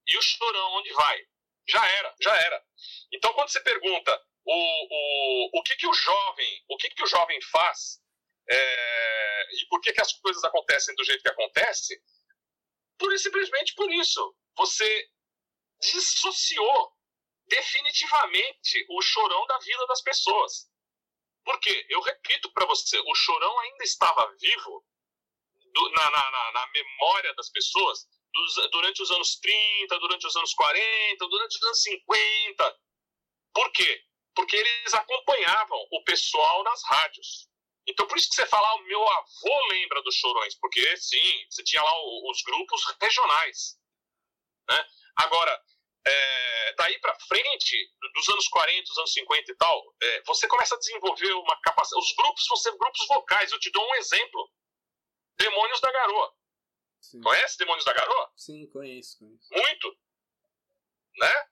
[0.08, 1.26] E o chorão, onde vai?
[1.68, 2.64] Já era, já era.
[3.12, 7.08] Então, quando você pergunta o, o, o que, que o jovem, o que, que o
[7.08, 8.02] jovem faz
[8.50, 12.02] é, e por que, que as coisas acontecem do jeito que acontece,
[13.02, 14.36] e simplesmente por isso.
[14.58, 15.10] Você
[15.82, 16.94] dissociou
[17.48, 20.70] definitivamente o chorão da vida das pessoas.
[21.44, 24.86] Porque, eu repito para você, o chorão ainda estava vivo
[25.74, 30.54] do, na, na, na, memória das pessoas dos, durante os anos 30, durante os anos
[30.54, 32.80] 40, durante os anos 50.
[33.54, 34.04] Por quê?
[34.36, 37.50] Porque eles acompanhavam o pessoal nas rádios.
[37.88, 41.46] Então, por isso que você fala, ah, o meu avô lembra dos chorões, porque sim,
[41.50, 41.92] você tinha lá
[42.30, 43.80] os grupos regionais.
[44.70, 44.88] Né?
[45.16, 45.60] Agora,
[46.06, 50.76] é, daí para frente, dos anos 40, dos anos 50 e tal, é, você começa
[50.76, 52.04] a desenvolver uma capacidade.
[52.04, 53.52] Os grupos vão ser grupos vocais.
[53.52, 54.52] Eu te dou um exemplo:
[55.36, 56.34] Demônios da Garoa.
[57.02, 57.22] Sim.
[57.22, 58.32] Conhece Demônios da Garoa?
[58.36, 59.48] Sim, conheço, conheço.
[59.52, 59.98] Muito.
[61.18, 61.46] Né?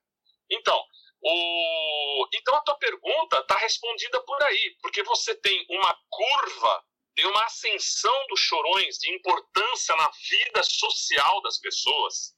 [0.49, 0.85] Então,
[1.29, 2.29] o...
[2.33, 6.85] então a tua pergunta está respondida por aí, porque você tem uma curva,
[7.15, 12.35] tem uma ascensão dos chorões de importância na vida social das pessoas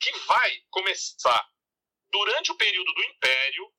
[0.00, 1.48] que vai começar
[2.10, 3.72] durante o período do Império,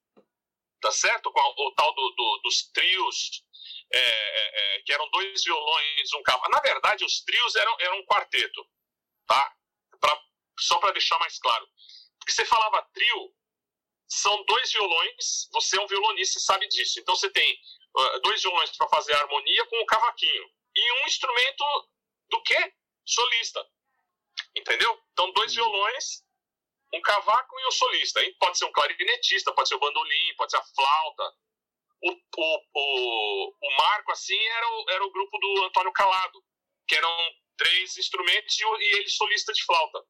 [0.79, 1.31] tá certo?
[1.31, 3.43] Com o tal do, do, dos trios,
[3.93, 6.51] é, é, é, que eram dois violões, um cavalo.
[6.51, 8.65] Na verdade, os trios eram, eram um quarteto,
[9.27, 9.55] tá?
[9.99, 10.23] Pra,
[10.59, 11.67] só para deixar mais claro.
[12.19, 13.35] Porque você falava trio,
[14.11, 16.99] são dois violões, você é um violonista e sabe disso.
[16.99, 17.57] Então você tem
[17.95, 20.51] uh, dois violões para fazer a harmonia com o cavaquinho.
[20.75, 21.63] E um instrumento
[22.29, 22.73] do quê?
[23.05, 23.65] Solista.
[24.53, 25.01] Entendeu?
[25.13, 26.23] Então, dois violões,
[26.93, 28.19] um cavaco e um solista.
[28.19, 31.23] Aí pode ser um clarinetista, pode ser o bandolim, pode ser a flauta.
[32.03, 36.43] O, o, o, o Marco, assim, era o, era o grupo do Antônio Calado,
[36.85, 40.03] que eram três instrumentos e, e ele solista de flauta.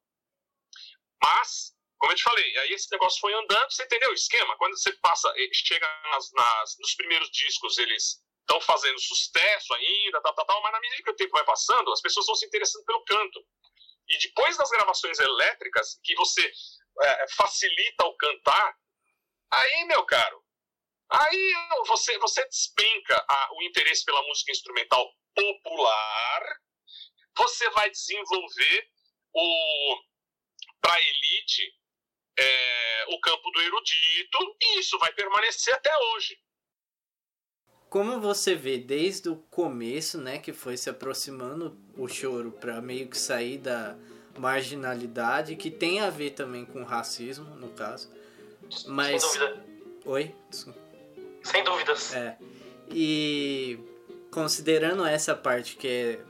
[2.12, 4.58] Como eu te falei, aí esse negócio foi andando, você entendeu o esquema?
[4.58, 10.22] Quando você passa, eh, chega nas, nas nos primeiros discos, eles estão fazendo sucesso ainda,
[10.22, 12.46] tal, tal, tal, mas na medida que o tempo vai passando, as pessoas vão se
[12.46, 13.40] interessando pelo canto.
[14.10, 16.52] E depois das gravações elétricas, que você
[17.02, 18.76] é, facilita o cantar,
[19.50, 20.44] aí, meu caro,
[21.12, 21.54] aí
[21.88, 26.58] você, você despenca a, o interesse pela música instrumental popular,
[27.38, 28.90] você vai desenvolver
[29.34, 30.02] o
[30.82, 31.81] para elite
[32.38, 36.38] é, o campo do erudito e isso vai permanecer até hoje
[37.92, 43.10] como você vê desde o começo, né, que foi se aproximando o choro para meio
[43.10, 43.98] que sair da
[44.40, 48.10] marginalidade, que tem a ver também com racismo, no caso.
[48.88, 49.66] Mas Sem dúvida.
[50.06, 50.36] Oi?
[51.44, 52.16] Sem dúvidas.
[52.16, 52.38] É.
[52.90, 53.78] E
[54.32, 56.22] considerando essa parte que é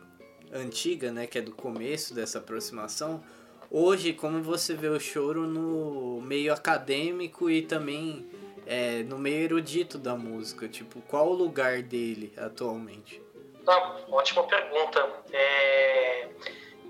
[0.51, 3.23] antiga, né, que é do começo dessa aproximação,
[3.71, 8.29] hoje como você vê o choro no meio acadêmico e também
[8.67, 10.67] é, no meio erudito da música?
[10.67, 13.21] Tipo, qual o lugar dele atualmente?
[13.65, 15.09] Ah, ótima pergunta.
[15.31, 16.27] É,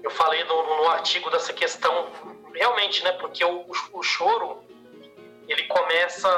[0.04, 2.10] eu falei no, no, artigo dessa questão,
[2.54, 3.12] realmente, né?
[3.14, 4.64] Porque o, o choro
[5.48, 6.30] ele começa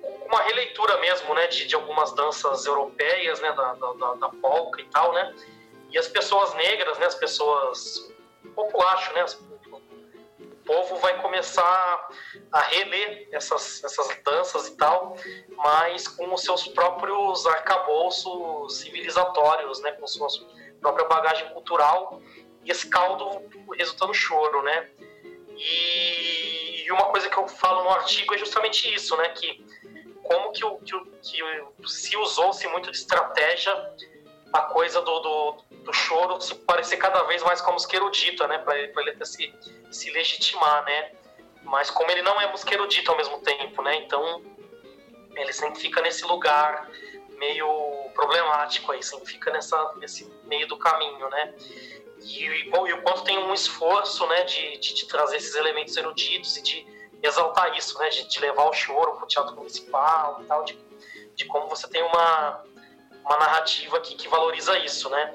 [0.00, 1.46] com uma releitura mesmo, né?
[1.46, 3.52] De, de algumas danças europeias, né?
[3.52, 5.34] Da, da, da polca e tal, né?
[5.90, 7.06] E as pessoas negras, né?
[7.06, 8.11] As pessoas
[8.54, 9.22] populacho, né?
[9.22, 9.34] As
[10.64, 12.08] povo vai começar
[12.50, 15.16] a reler essas, essas danças e tal,
[15.56, 20.28] mas com os seus próprios arcabouços civilizatórios, né, com sua
[20.80, 22.20] própria bagagem cultural,
[22.64, 23.42] e esse caldo
[23.76, 24.90] resulta no choro, né?
[25.56, 29.64] E uma coisa que eu falo no artigo é justamente isso, né, que
[30.22, 33.74] como que, o, que, o, que se usou-se muito de estratégia
[34.52, 38.46] a coisa do, do, do, choro se parecer cada vez mais com a música erudita,
[38.46, 38.58] né?
[38.58, 39.52] Para ele, ele até se,
[39.90, 41.12] se legitimar, né?
[41.62, 43.96] Mas como ele não é música erudita ao mesmo tempo, né?
[43.96, 44.42] Então
[45.34, 46.88] ele sempre fica nesse lugar
[47.38, 51.54] meio problemático aí, sempre fica nessa, nesse meio do caminho, né?
[52.20, 55.96] E, e, e o quanto tem um esforço, né, de, de, de, trazer esses elementos
[55.96, 56.86] eruditos e de
[57.20, 60.78] exaltar isso, né, de, de levar o choro para o teatro municipal e tal, de,
[61.34, 62.64] de como você tem uma
[63.24, 65.34] uma narrativa que, que valoriza isso, né?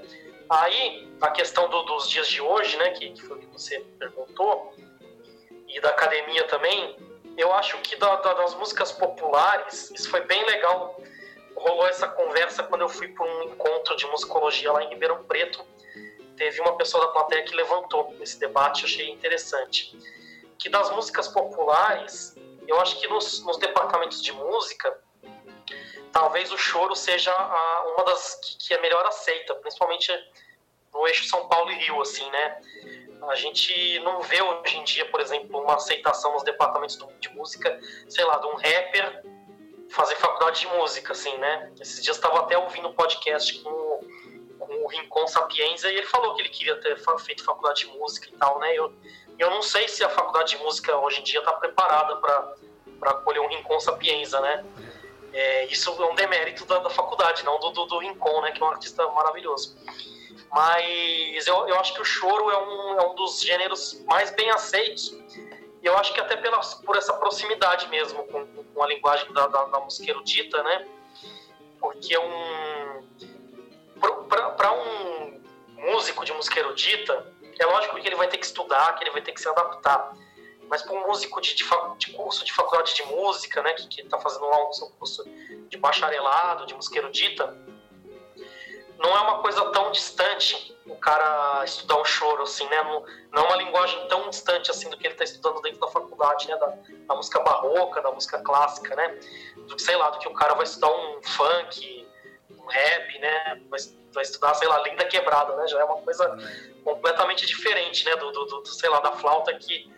[0.50, 3.80] Aí, a questão do, dos dias de hoje, né, que, que foi o que você
[4.00, 4.74] perguntou,
[5.68, 6.98] e da academia também,
[7.38, 11.00] eu acho que da, da, das músicas populares, isso foi bem legal.
[11.56, 15.64] Rolou essa conversa quando eu fui para um encontro de musicologia lá em Ribeirão Preto.
[16.36, 19.98] Teve uma pessoa da plateia que levantou esse debate, eu achei interessante.
[20.58, 22.36] Que das músicas populares,
[22.68, 25.00] eu acho que nos, nos departamentos de música,
[26.12, 30.12] talvez o choro seja a, uma das que, que, é melhor aceita, principalmente
[30.94, 32.62] no eixo São Paulo e Rio, assim, né?
[33.30, 37.80] A gente não vê hoje em dia, por exemplo, uma aceitação nos departamentos de música,
[38.08, 39.24] sei lá, de um rapper
[39.90, 41.72] fazer faculdade de música, assim, né?
[41.80, 44.02] Esses dias estava até ouvindo um podcast com,
[44.60, 48.28] com o Rincon Sapienza e ele falou que ele queria ter feito faculdade de música
[48.28, 48.74] e tal, né?
[48.76, 48.94] Eu,
[49.40, 53.40] eu não sei se a faculdade de música hoje em dia está preparada para acolher
[53.40, 54.66] um Rincon Sapienza, né?
[55.38, 58.64] É, isso é um demérito da, da faculdade, não do, do, do, Rincon, né, que
[58.64, 59.78] é um artista maravilhoso.
[60.52, 64.50] Mas eu, eu acho que o choro é um, é um dos gêneros mais bem
[64.50, 65.12] aceitos.
[65.12, 69.46] E eu acho que até pela, por essa proximidade mesmo com, com a linguagem da,
[69.46, 70.88] da, da música erudita, né?
[71.80, 73.08] Porque é um.
[74.58, 75.40] Para um
[75.76, 79.22] músico de música erudita, é lógico que ele vai ter que estudar, que ele vai
[79.22, 80.14] ter que se adaptar
[80.70, 81.64] mas para um músico de, de,
[81.98, 85.24] de, curso de faculdade de música, né, que está fazendo lá um seu curso
[85.70, 87.58] de bacharelado, de música erudita,
[89.00, 92.82] não é uma coisa tão distante o cara estudar o choro, assim, né?
[92.84, 95.88] Não, não é uma linguagem tão distante assim do que ele está estudando dentro da
[95.88, 96.56] faculdade, né?
[96.58, 96.74] Da,
[97.08, 99.20] da, música barroca, da música clássica, né?
[99.68, 102.08] Do que, sei lá, do que o cara vai estudar um funk,
[102.50, 103.62] um rap, né?
[103.70, 103.80] Vai,
[104.14, 105.68] vai estudar, sei lá, linda quebrada, né?
[105.68, 106.36] Já é uma coisa
[106.84, 108.16] completamente diferente, né?
[108.16, 109.92] Do, do, do sei lá, da flauta que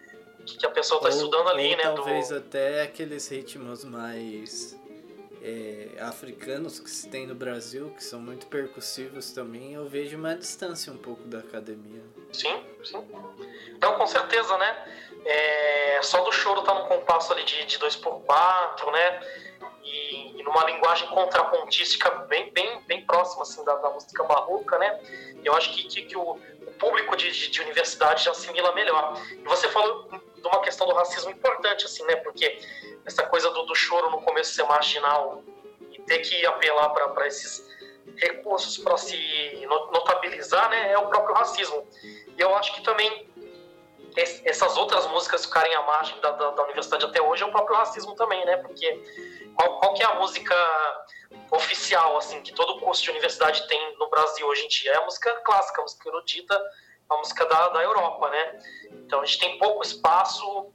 [0.57, 1.83] que a pessoa está estudando ali, ou né?
[1.83, 2.37] Talvez do...
[2.37, 4.79] até aqueles ritmos mais
[5.41, 10.35] é, africanos que se tem no Brasil, que são muito percussivos também, eu vejo uma
[10.35, 12.03] distância um pouco da academia.
[12.31, 13.07] Sim, sim.
[13.69, 14.85] Então, com certeza, né?
[15.25, 19.19] É, só do choro tá num compasso ali de, de 2x4, né?
[19.83, 24.99] E, e, numa linguagem contrapontística bem, bem, bem próxima assim, da, da música barroca, né?
[25.43, 29.21] Eu acho que, que, que o, o, público de, de, de universidade já assimila melhor.
[29.31, 32.15] E você falou de uma questão do racismo importante, assim, né?
[32.17, 32.59] Porque
[33.05, 35.43] essa coisa do, do choro no começo ser marginal
[35.91, 37.67] e ter que apelar para esses
[38.15, 39.17] recursos para se
[39.67, 40.93] notabilizar, né?
[40.93, 41.87] É o próprio racismo.
[42.03, 43.29] E eu acho que também
[44.45, 47.77] essas outras músicas ficarem à margem da, da, da, universidade até hoje é o próprio
[47.77, 48.57] racismo também, né?
[48.57, 49.01] Porque
[49.55, 50.55] qual, qual que é a música
[51.51, 54.91] oficial, assim, que todo curso de universidade tem no Brasil hoje em dia?
[54.91, 56.71] É a música clássica, a música erudita,
[57.09, 58.59] a música da, da Europa, né?
[58.91, 60.71] Então a gente tem pouco espaço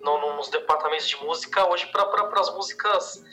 [0.00, 3.24] no, no, nos departamentos de música hoje para pra, as músicas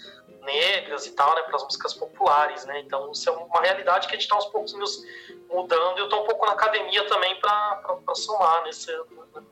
[0.41, 1.41] negras e tal, né?
[1.43, 2.79] Para as músicas populares, né?
[2.79, 5.03] Então isso é uma realidade que a gente está aos pouquinhos
[5.49, 8.91] mudando eu estou um pouco na academia também para somar nesse,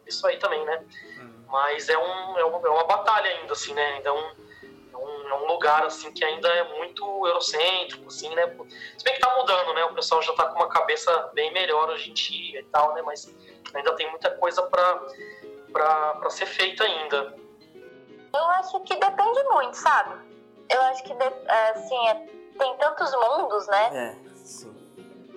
[0.06, 0.86] nisso aí também, né?
[1.18, 1.46] Uhum.
[1.48, 3.96] Mas é, um, é, uma, é uma batalha ainda, assim, né?
[3.96, 4.47] Ainda é um,
[5.30, 8.48] é um lugar assim que ainda é muito eurocêntrico, assim, né?
[8.98, 9.86] Se bem que tá mudando, né?
[9.86, 13.02] O pessoal já tá com uma cabeça bem melhor hoje em dia e tal, né?
[13.02, 13.34] Mas
[13.74, 17.36] ainda tem muita coisa para ser feita ainda.
[18.34, 20.16] Eu acho que depende muito, sabe?
[20.70, 22.14] Eu acho que assim, é,
[22.58, 23.90] tem tantos mundos, né?
[23.94, 24.76] É, sim.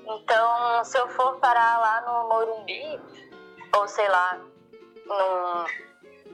[0.06, 3.00] Então, se eu for parar lá no Morumbi,
[3.76, 4.40] ou sei lá,
[5.06, 5.89] num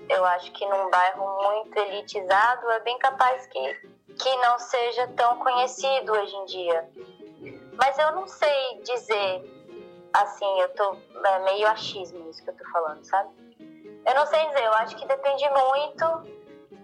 [0.08, 3.74] eu acho que num bairro muito elitizado é bem capaz que,
[4.18, 6.90] que não seja tão conhecido hoje em dia.
[7.72, 9.42] Mas eu não sei dizer,
[10.12, 13.30] assim, eu tô é meio achismo isso que eu tô falando, sabe?
[14.06, 16.36] Eu não sei dizer, eu acho que depende muito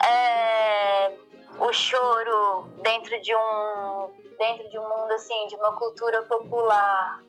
[0.05, 1.12] é,
[1.61, 7.23] o choro dentro de um dentro de um mundo assim, de uma cultura popular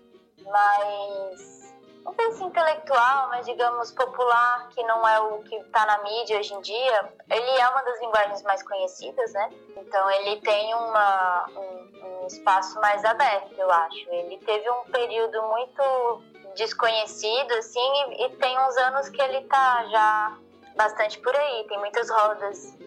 [0.46, 1.73] mais
[2.04, 6.38] não sei se intelectual, mas digamos popular, que não é o que está na mídia
[6.38, 9.50] hoje em dia, ele é uma das linguagens mais conhecidas, né?
[9.78, 14.10] Então ele tem uma, um, um espaço mais aberto, eu acho.
[14.10, 16.22] Ele teve um período muito
[16.56, 20.38] desconhecido, assim, e, e tem uns anos que ele tá já
[20.76, 21.66] bastante por aí.
[21.68, 22.78] Tem muitas rodas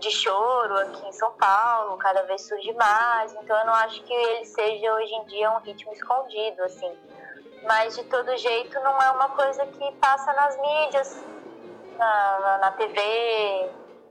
[0.00, 4.12] de choro aqui em São Paulo, cada vez surge mais, então eu não acho que
[4.12, 6.94] ele seja hoje em dia um ritmo escondido, assim
[7.66, 11.24] mas de todo jeito não é uma coisa que passa nas mídias,
[11.98, 13.00] na, na, TV,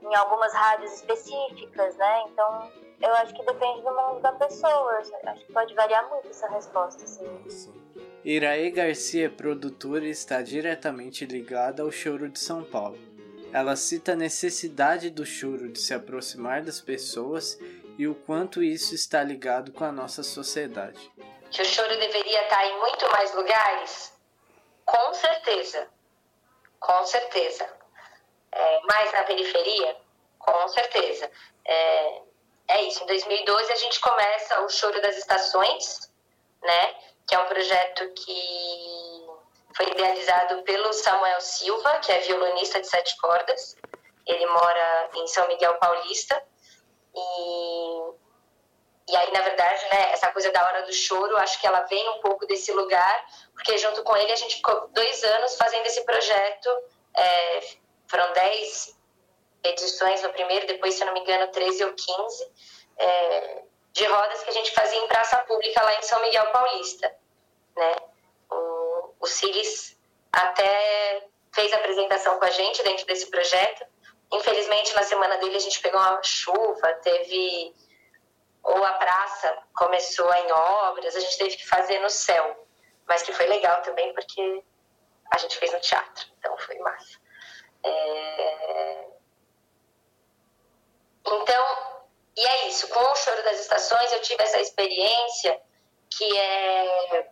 [0.02, 2.24] em algumas rádios específicas, né?
[2.28, 5.02] Então eu acho que depende do mundo da pessoa.
[5.24, 7.26] Acho que pode variar muito essa resposta, assim.
[7.48, 7.74] Sim.
[8.24, 12.98] Iraê Garcia, produtora, está diretamente ligada ao choro de São Paulo.
[13.52, 17.58] Ela cita a necessidade do choro de se aproximar das pessoas
[17.96, 21.10] e o quanto isso está ligado com a nossa sociedade
[21.50, 24.12] que o choro deveria estar em muito mais lugares?
[24.84, 25.88] Com certeza,
[26.80, 27.68] com certeza.
[28.52, 29.96] É, mais na periferia?
[30.38, 31.30] Com certeza.
[31.64, 32.22] É,
[32.68, 36.10] é isso, em 2012 a gente começa o Choro das Estações,
[36.62, 36.94] né?
[37.26, 39.26] Que é um projeto que
[39.76, 43.76] foi idealizado pelo Samuel Silva, que é violonista de sete cordas.
[44.26, 46.42] Ele mora em São Miguel Paulista.
[47.14, 48.25] E
[49.08, 52.08] e aí, na verdade, né, essa coisa da hora do choro, acho que ela vem
[52.10, 56.02] um pouco desse lugar, porque junto com ele a gente ficou dois anos fazendo esse
[56.04, 56.68] projeto.
[57.14, 57.60] É,
[58.08, 58.96] foram dez
[59.62, 62.52] edições no primeiro, depois, se eu não me engano, 13 ou 15,
[62.98, 67.14] é, de rodas que a gente fazia em praça pública lá em São Miguel Paulista.
[67.76, 67.96] Né?
[68.50, 69.96] O, o Cilis
[70.32, 73.86] até fez a apresentação com a gente dentro desse projeto.
[74.32, 77.74] Infelizmente, na semana dele, a gente pegou uma chuva, teve
[78.66, 82.66] ou a praça começou em obras, a gente teve que fazer no céu,
[83.06, 84.64] mas que foi legal também porque
[85.30, 87.18] a gente fez no teatro, então foi massa.
[87.84, 89.06] É...
[91.24, 91.64] Então,
[92.36, 95.60] e é isso, com o Choro das Estações eu tive essa experiência
[96.10, 97.30] que é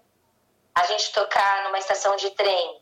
[0.72, 2.80] a gente tocar numa estação de trem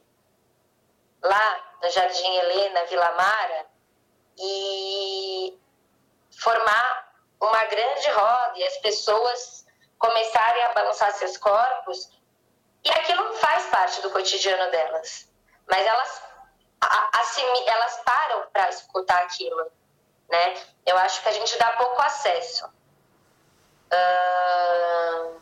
[1.23, 3.67] lá no Jardim Helena, Vila Mara,
[4.39, 5.59] e
[6.39, 7.02] formar
[7.43, 9.67] uma grande roda e as pessoas
[9.99, 12.09] começarem a balançar seus corpos,
[12.85, 15.29] e aquilo faz parte do cotidiano delas.
[15.69, 16.23] Mas elas,
[17.13, 19.71] assim, elas param para escutar aquilo.
[20.29, 20.55] Né?
[20.87, 22.67] Eu acho que a gente dá pouco acesso.
[23.93, 25.41] Uh,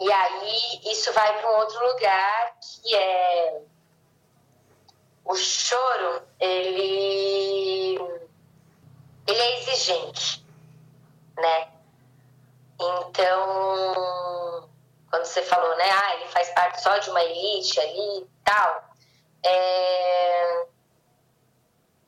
[0.00, 3.60] e aí isso vai para um outro lugar que é
[5.24, 7.98] o choro, ele,
[9.26, 10.45] ele é exigente
[11.36, 11.72] né?
[12.80, 14.68] Então,
[15.10, 18.84] quando você falou, né, ah, ele faz parte só de uma elite ali e tal,
[19.44, 20.66] é...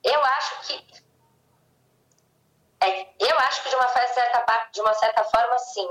[0.04, 0.88] eu acho que
[2.80, 5.90] é, eu acho que de uma certa de uma certa forma sim,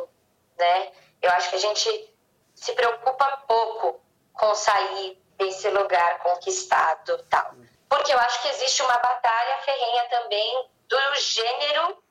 [0.58, 0.92] né?
[1.22, 2.16] Eu acho que a gente
[2.56, 4.00] se preocupa pouco
[4.34, 7.54] com sair desse lugar conquistado, tal.
[7.90, 12.04] Porque eu acho que existe uma batalha ferrenha também do gênero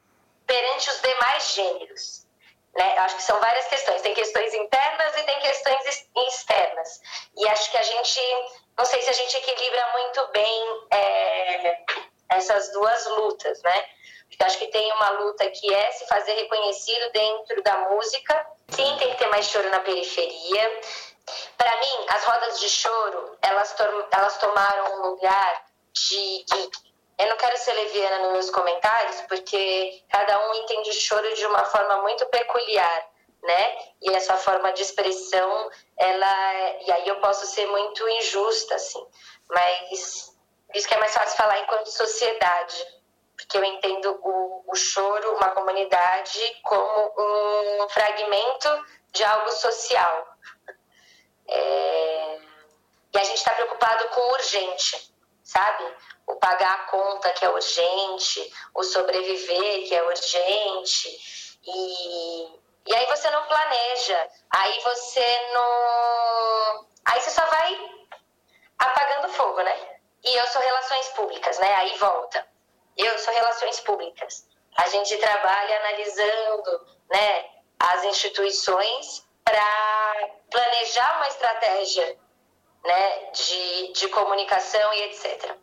[0.47, 2.27] perante os demais gêneros.
[2.75, 2.99] Né?
[2.99, 4.03] Acho que são várias questões.
[4.03, 7.01] Tem questões internas e tem questões externas.
[7.37, 8.21] E acho que a gente,
[8.77, 11.85] não sei se a gente equilibra muito bem é,
[12.31, 13.89] essas duas lutas, né?
[14.29, 18.47] Porque acho que tem uma luta que é se fazer reconhecido dentro da música.
[18.69, 20.81] Sim, tem que ter mais choro na periferia.
[21.57, 23.75] Para mim, as rodas de choro, elas,
[24.11, 26.86] elas tomaram um lugar de, de
[27.19, 31.47] eu não quero ser leviana nos meus comentários, porque cada um entende o choro de
[31.47, 33.09] uma forma muito peculiar,
[33.43, 33.79] né?
[34.03, 39.07] E essa forma de expressão, ela, é, e aí eu posso ser muito injusta, assim,
[39.49, 40.35] mas
[40.75, 42.87] isso que é mais fácil falar enquanto sociedade,
[43.35, 47.15] porque eu entendo o, o choro, uma comunidade, como
[47.83, 48.69] um fragmento
[49.13, 50.37] de algo social.
[51.49, 52.39] É...
[53.15, 55.16] E a gente está preocupado com o urgente,
[55.47, 55.95] sabe?
[56.27, 61.09] o pagar a conta que é urgente, o sobreviver que é urgente.
[61.65, 66.87] E, e aí você não planeja, aí você não.
[67.05, 67.91] Aí você só vai
[68.79, 69.99] apagando fogo, né?
[70.25, 71.75] E eu sou relações públicas, né?
[71.77, 72.47] Aí volta.
[72.97, 74.45] Eu sou relações públicas.
[74.77, 77.45] A gente trabalha analisando né,
[77.79, 82.19] as instituições para planejar uma estratégia
[82.85, 85.57] né, de, de comunicação e etc.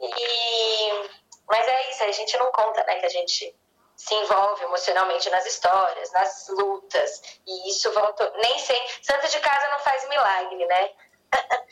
[0.00, 1.08] E,
[1.48, 3.54] mas é isso, a gente não conta, né, que a gente
[3.96, 8.92] se envolve emocionalmente nas histórias, nas lutas, e isso vão nem sempre.
[9.02, 10.90] Santo de casa não faz milagre, né?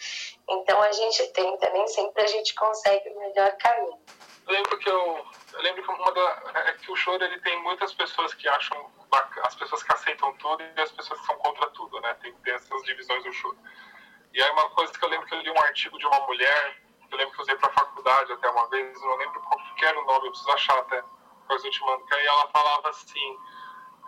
[0.48, 4.00] então a gente tenta, nem sempre a gente consegue o melhor caminho.
[4.46, 7.60] Eu lembro que eu, eu lembro que uma da, é que o choro ele tem
[7.62, 8.90] muitas pessoas que acham
[9.44, 12.14] as pessoas que aceitam tudo e as pessoas que são contra tudo, né?
[12.20, 13.58] Tem, tem essas divisões do choro.
[14.32, 16.82] E aí uma coisa que eu lembro que eu li um artigo de uma mulher,
[17.10, 19.84] eu lembro que eu usei para faculdade até uma vez, eu não lembro qual que
[19.84, 21.02] era o nome, eu preciso achar até,
[21.42, 23.38] depois eu te mando, que aí ela falava assim,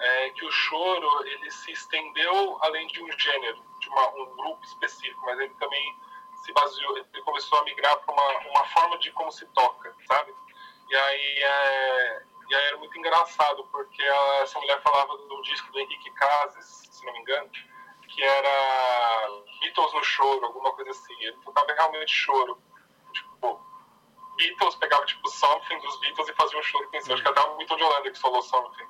[0.01, 4.65] é, que o choro ele se estendeu além de um gênero, de uma, um grupo
[4.65, 5.95] específico, mas ele também
[6.43, 10.35] se baseou, ele começou a migrar para uma, uma forma de como se toca, sabe?
[10.89, 14.03] E aí, é, e aí era muito engraçado, porque
[14.43, 17.51] essa mulher falava do disco do Henrique Cases, se não me engano,
[18.15, 19.29] que era
[19.61, 21.15] Beatles no choro, alguma coisa assim.
[21.21, 22.59] Ele tocava realmente choro.
[23.13, 23.61] Tipo,
[24.37, 27.13] Beatles pegava tipo Something dos Beatles e fazia um choro com isso.
[27.13, 28.87] Acho que até o de Holanda que falou Something.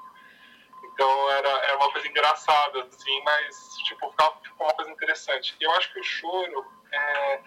[0.84, 5.56] Então era, era uma coisa engraçada, assim, mas tipo, ficava, ficou uma coisa interessante.
[5.60, 7.42] Eu acho que o choro, é,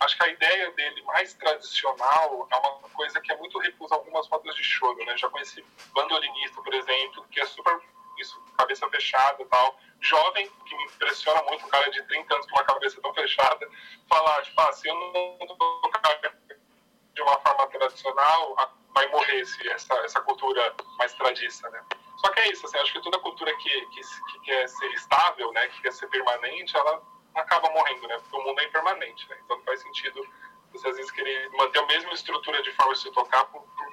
[0.00, 4.28] acho que a ideia dele mais tradicional é uma coisa que é muito recusa algumas
[4.28, 5.16] rodas de choro, né?
[5.16, 7.80] Já conheci bandolinista, por exemplo, que é super
[8.20, 9.78] isso, cabeça fechada e tal.
[10.00, 13.68] Jovem, que me impressiona muito, um cara de 30 anos com uma cabeça tão fechada,
[14.08, 16.20] falar, tipo, ah, se eu não tocar
[17.14, 18.56] de uma forma tradicional,
[18.94, 21.82] vai morrer esse, essa, essa cultura mais tradiça, né?
[22.18, 25.52] Só que é isso, assim, acho que toda cultura que, que, que quer ser estável,
[25.52, 27.02] né, que quer ser permanente, ela
[27.34, 28.18] acaba morrendo, né?
[28.18, 29.38] Porque o mundo é impermanente, né?
[29.44, 30.26] Então não faz sentido
[30.72, 33.86] você às vezes querer manter a mesma estrutura de forma de se tocar por, por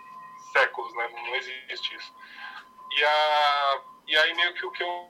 [0.51, 1.07] séculos, né?
[1.09, 2.13] Não existe isso.
[2.91, 3.81] E, a,
[4.13, 5.09] e aí meio que o que eu,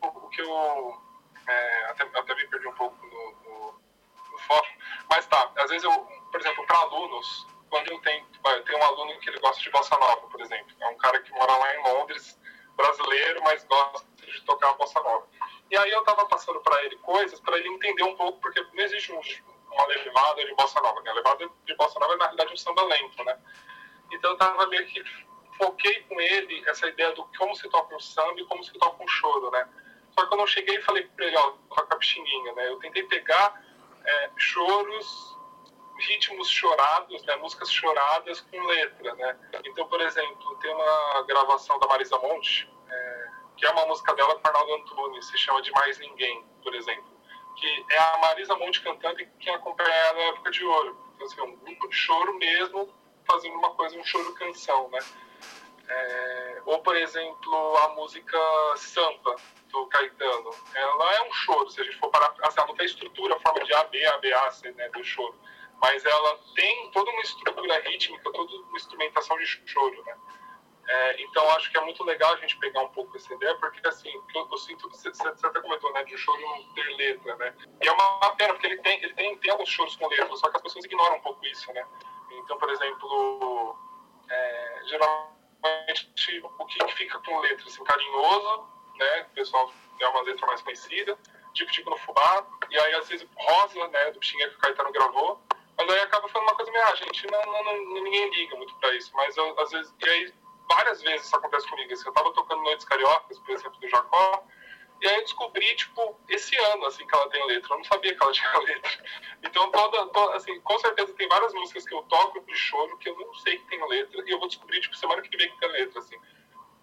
[0.00, 1.02] o que eu
[1.48, 3.72] é, até, até me perdi um pouco no, no,
[4.30, 4.68] no, foco,
[5.10, 5.92] mas tá, às vezes eu,
[6.30, 9.70] por exemplo, para alunos, quando eu tenho, eu tenho um aluno que ele gosta de
[9.70, 12.38] bossa nova, por exemplo, é um cara que mora lá em Londres,
[12.76, 15.26] brasileiro, mas gosta de tocar bossa nova.
[15.68, 18.84] E aí eu tava passando para ele coisas para ele entender um pouco, porque não
[18.84, 19.20] existe um,
[19.72, 21.10] uma levada de bossa nova, né?
[21.10, 23.36] A levada de bossa nova é na realidade um samba lento, né?
[24.12, 25.02] Então eu tava meio que
[25.58, 29.02] foquei com ele essa ideia do como se toca um samba e como se toca
[29.02, 29.68] um choro, né?
[30.12, 32.68] Só que eu não cheguei e falei para ele, ó, toca a pixinguinha, né?
[32.68, 33.62] Eu tentei pegar
[34.04, 35.36] é, choros,
[35.98, 37.36] ritmos chorados, né?
[37.36, 39.38] Músicas choradas com letra, né?
[39.64, 44.38] Então, por exemplo, tem uma gravação da Marisa Monte, é, que é uma música dela
[44.38, 47.18] com Arnaldo Antunes, se chama De Mais Ninguém, por exemplo.
[47.56, 50.96] Que é a Marisa Monte cantando e quem acompanha ela na época de ouro.
[51.14, 52.88] Então, assim, é um de choro mesmo,
[53.28, 55.00] fazendo uma coisa, um choro-canção, né?
[55.88, 58.38] É, ou, por exemplo, a música
[58.76, 59.36] Sampa,
[59.70, 60.50] do Caetano.
[60.74, 63.40] Ela é um choro, se a gente for parar, assim, ela não tem estrutura, a
[63.40, 65.34] forma de A, B, A, B, A, C, né, do choro.
[65.80, 70.16] Mas ela tem toda uma estrutura rítmica, toda uma instrumentação de choro, né?
[70.88, 73.86] É, então, acho que é muito legal a gente pegar um pouco essa ideia, porque,
[73.86, 77.54] assim, eu, eu sinto, você, você até comentou, né, de choro não ter letra, né?
[77.82, 80.48] E é uma pena, porque ele tem, ele tem, tem alguns choros com letra, só
[80.50, 81.86] que as pessoas ignoram um pouco isso, né?
[82.32, 83.78] Então, por exemplo,
[84.30, 85.37] é, geralmente
[86.58, 89.26] o que fica com letra assim, carinhoso, né?
[89.30, 91.18] O pessoal é uma letra mais conhecida,
[91.54, 94.10] tipo tipo no fubá, e aí às vezes rosa, né?
[94.12, 95.40] Do Xingué que o Caetano gravou,
[95.76, 98.74] mas aí acaba falando uma coisa meio, ah, gente, não, não, não, ninguém liga muito
[98.76, 100.34] pra isso, mas eu, às vezes, e aí
[100.68, 104.44] várias vezes isso acontece comigo, assim, eu tava tocando Noites Cariocas, por exemplo, do Jacó,
[105.00, 107.72] e aí eu descobri, tipo, esse ano, assim, que ela tem letra.
[107.72, 109.04] Eu não sabia que ela tinha letra.
[109.42, 113.08] Então, toda, toda, assim, com certeza tem várias músicas que eu toco de choro que
[113.08, 114.22] eu não sei que tem letra.
[114.26, 116.16] E eu vou descobrir, tipo, semana que vem que tem letra, assim.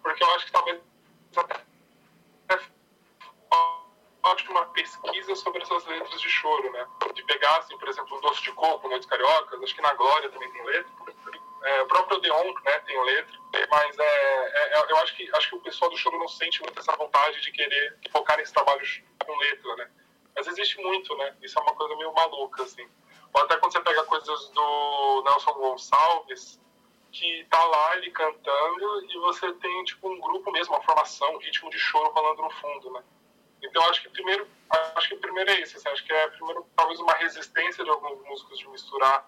[0.01, 0.81] Porque eu acho que talvez
[1.35, 1.65] até
[4.55, 6.87] uma pesquisa sobre essas letras de choro, né?
[7.13, 10.29] De pegar, assim, por exemplo, um doce de coco, Noites Cariocas, acho que na Glória
[10.29, 10.91] também tem letra.
[11.65, 13.39] É, o próprio Odeon, né, tem letra,
[13.71, 16.61] mas é, é, é, eu acho que, acho que o pessoal do choro não sente
[16.61, 18.85] muito essa vontade de querer focar nesse trabalho
[19.25, 19.89] com letra, né?
[20.35, 21.35] Mas existe muito, né?
[21.41, 22.87] Isso é uma coisa meio maluca, assim.
[23.33, 26.59] Ou até quando você pega coisas do Nelson Gonçalves,
[27.11, 31.39] que tá lá ele cantando e você tem, tipo, um grupo mesmo, uma formação, um
[31.39, 33.03] ritmo de choro rolando no fundo, né?
[33.63, 34.47] Então acho que primeiro,
[34.95, 38.21] acho que primeiro é isso, assim, acho que é primeiro talvez uma resistência de alguns
[38.25, 39.27] músicos de misturar,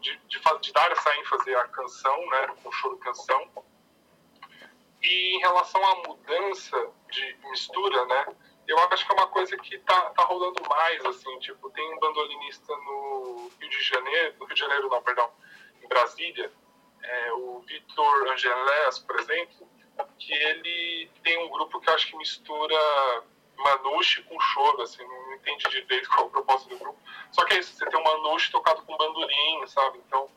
[0.00, 3.48] de, de, de dar essa ênfase à canção, né, com choro canção.
[5.02, 8.26] E em relação à mudança de mistura, né,
[8.66, 11.98] eu acho que é uma coisa que tá, tá rolando mais, assim, tipo, tem um
[11.98, 15.30] bandolinista no Rio de Janeiro, no Rio de Janeiro não, perdão,
[15.82, 16.52] em Brasília,
[17.02, 19.68] é, o Vitor Angelés, por exemplo,
[20.18, 22.76] que ele tem um grupo que eu acho que mistura
[23.56, 25.04] Manouche com choro, assim,
[25.38, 26.98] entendi direito qual é o propósito do grupo.
[27.32, 29.98] Só que é isso, você tem um Manouche tocado com bandolim, sabe?
[30.06, 30.30] Então,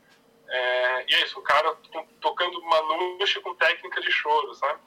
[0.48, 1.76] é, e é isso, o cara
[2.20, 4.80] tocando Manouche com técnica de choro, sabe?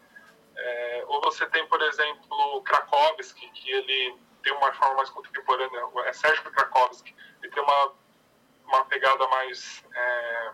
[0.56, 6.12] É, ou você tem, por exemplo, Krakowski, que ele tem uma forma mais contemporânea, é
[6.12, 7.92] Sérgio Krakowski, ele tem uma,
[8.66, 9.84] uma pegada mais.
[9.92, 10.50] É,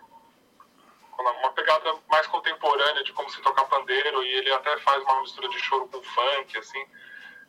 [1.19, 5.51] uma pegada mais contemporânea de como se tocar pandeiro, e ele até faz uma mistura
[5.51, 6.83] de choro com funk, assim.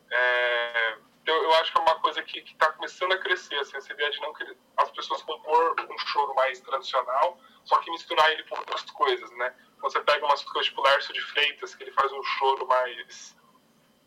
[0.10, 3.94] É, eu, eu, acho que é uma coisa que está começando a crescer, assim, essa
[3.94, 8.44] ideia de não querer as pessoas compor um choro mais tradicional, só que misturar ele
[8.44, 9.56] com outras coisas, né?
[9.82, 13.38] Você pega umas coisas tipo Lércio de Freitas, que ele faz um choro mais,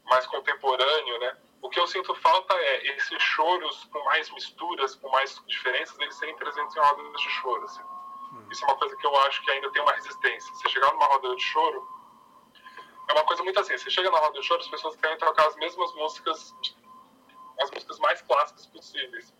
[0.04, 1.36] mais contemporâneo, né?
[1.62, 6.14] O que eu sinto falta é esses choros com mais misturas, com mais diferenças, eles
[6.16, 7.82] serem presentes em rodas de choro, assim.
[8.32, 8.48] Hum.
[8.50, 10.52] Isso é uma coisa que eu acho que ainda tem uma resistência.
[10.54, 11.88] Você chegar numa roda de choro,
[13.08, 15.46] é uma coisa muito assim, você chega na roda de choro, as pessoas querem tocar
[15.46, 16.54] as mesmas músicas
[17.60, 19.32] as músicas mais clássicas possíveis.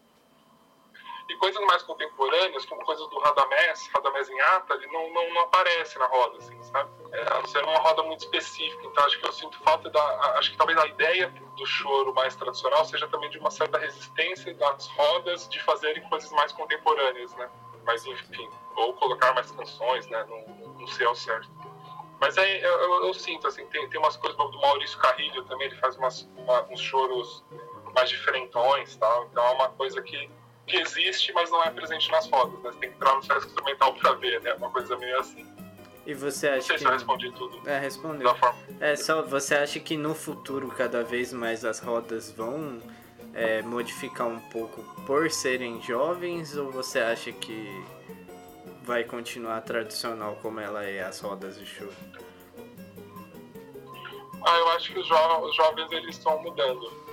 [1.28, 5.40] E coisas mais contemporâneas, como coisas do Radamés, Radamés em Ata, ele não, não, não
[5.42, 6.90] aparece na roda, assim, sabe?
[7.12, 8.86] É, ser uma roda muito específica.
[8.86, 10.02] Então, acho que eu sinto falta da.
[10.38, 14.52] Acho que talvez a ideia do choro mais tradicional seja também de uma certa resistência
[14.54, 17.48] das rodas de fazerem coisas mais contemporâneas, né?
[17.86, 20.26] Mas, enfim, ou colocar mais canções, né?
[20.28, 21.50] Não, não sei ao certo.
[22.20, 25.66] Mas é, eu, eu, eu, sinto, assim, tem, tem umas coisas do Maurício Carrilho também,
[25.66, 27.44] ele faz umas, uma, uns choros
[27.94, 29.28] mais diferentões tal.
[29.30, 30.30] Então é uma coisa que,
[30.66, 32.62] que existe, mas não é presente nas fotos.
[32.62, 32.70] Né?
[32.72, 34.54] Você tem que entrar no site instrumental para ver, né?
[34.54, 35.46] Uma coisa meio assim.
[36.06, 36.82] E você acha não sei que...
[36.82, 37.68] se eu respondi tudo.
[37.68, 38.28] É, respondeu.
[38.28, 38.58] Da forma...
[38.80, 42.82] É, só você acha que no futuro cada vez mais as rodas vão
[43.32, 47.84] é, modificar um pouco por serem jovens ou você acha que
[48.82, 51.88] vai continuar tradicional como ela é as rodas de show?
[54.46, 57.03] Ah, eu acho que os, jo os jovens eles estão mudando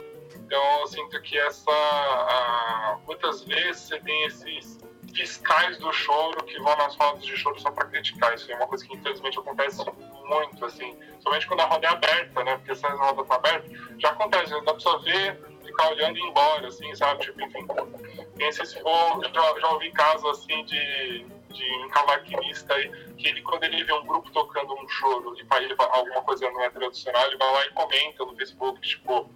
[0.52, 1.72] então eu sinto que essa.
[1.72, 4.78] A, muitas vezes você tem esses
[5.16, 8.34] fiscais do choro que vão nas rodas de choro só para criticar.
[8.34, 9.82] Isso é uma coisa que infelizmente acontece
[10.26, 12.58] muito, assim, somente quando a roda é aberta, né?
[12.58, 16.20] Porque se a roda tá aberta, já acontece, dá pra só ver, ficar olhando e
[16.20, 17.22] ir embora, assim, sabe?
[17.22, 17.66] Tipo, enfim,
[18.36, 23.64] tem esses já, já ouvi casos assim de, de um cavaquinista aí, que ele, quando
[23.64, 27.26] ele vê um grupo tocando um choro e para ele alguma coisa não é tradicional,
[27.28, 29.30] ele vai lá e comenta no Facebook, tipo,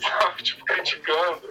[0.00, 0.42] sabe?
[0.42, 1.50] Tipo, criticando.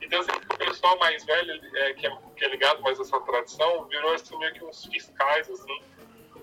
[0.00, 3.20] Então, assim, o pessoal mais velho, é, que, é, que é ligado mais a essa
[3.20, 5.82] tradição, virou assim, meio que uns fiscais, assim,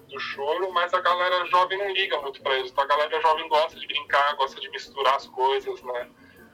[0.09, 2.71] do choro, mas a galera jovem não liga muito pra isso.
[2.71, 6.09] Então, a galera jovem gosta de brincar, gosta de misturar as coisas, né?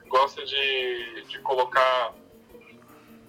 [0.06, 2.14] Gosta de, de colocar,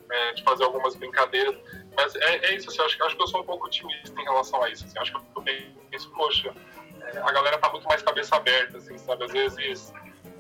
[0.10, 1.56] é, de fazer algumas brincadeiras.
[1.96, 4.64] Mas é, é isso, assim, acho, acho que eu sou um pouco otimista em relação
[4.64, 4.86] a isso.
[4.86, 5.44] Assim, acho que eu
[5.90, 6.54] penso, poxa,
[7.02, 9.26] é, a galera tá muito mais cabeça aberta, assim, sabe?
[9.26, 9.94] Às vezes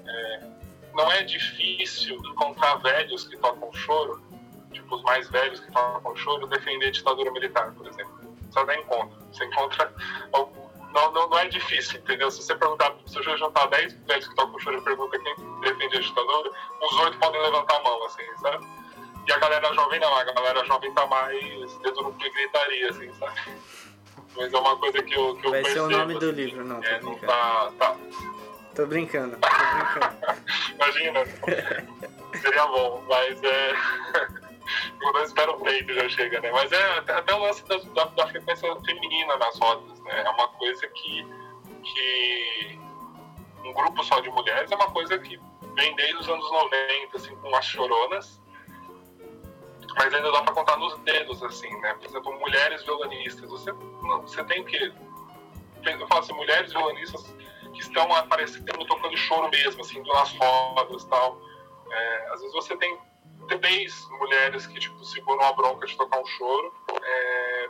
[0.07, 0.39] é,
[0.95, 4.21] não é difícil encontrar velhos que tocam choro,
[4.71, 8.21] tipo os mais velhos que tocam choro, defender a ditadura militar, por exemplo.
[8.49, 9.17] Você não encontra.
[9.31, 9.93] Você encontra.
[10.93, 12.29] Não, não, não é difícil, entendeu?
[12.29, 15.97] Se você perguntar, se eu juntar 10 velhos que tocam choro e pergunta quem defende
[15.97, 18.65] a ditadura, os oito podem levantar a mão, assim, sabe?
[19.27, 23.39] E a galera jovem não, a galera jovem tá mais dedo no gritaria, assim, sabe?
[24.35, 25.87] Mas é uma coisa que eu, que eu Vai percebo.
[25.89, 26.83] ser o nome assim, do livro, não.
[26.83, 27.97] É, não tá, tá,
[28.75, 30.37] Tô brincando, tô brincando.
[30.75, 31.25] Imagina.
[32.41, 33.73] Seria bom, mas é.
[35.01, 36.49] Não espero o peito já chega, né?
[36.51, 40.23] Mas é até o lance da, da, da, frequência feminina nas rodas, né?
[40.25, 41.27] É uma coisa que,
[41.83, 42.79] que
[43.65, 45.37] um grupo só de mulheres é uma coisa que
[45.75, 48.41] vem desde os anos 90, assim, com as choronas.
[49.97, 51.93] Mas ainda dá pra contar nos dedos, assim, né?
[51.95, 53.49] Por exemplo, mulheres violonistas.
[53.49, 54.93] Você, você tem que.
[55.83, 57.35] Eu falo assim, mulheres violonistas
[57.73, 61.39] que estão aparecendo tocando choro mesmo, assim, nas rodas e tal.
[61.91, 62.97] É, às vezes você tem
[63.47, 67.69] três mulheres que, tipo, seguram a bronca de tocar um choro, é,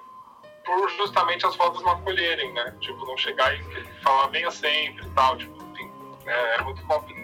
[0.66, 2.76] por justamente as rodas não acolherem, né?
[2.80, 3.64] Tipo, não chegar e
[4.04, 5.92] falar venha sempre e tal, tipo, enfim,
[6.26, 7.22] é, é muito complicado.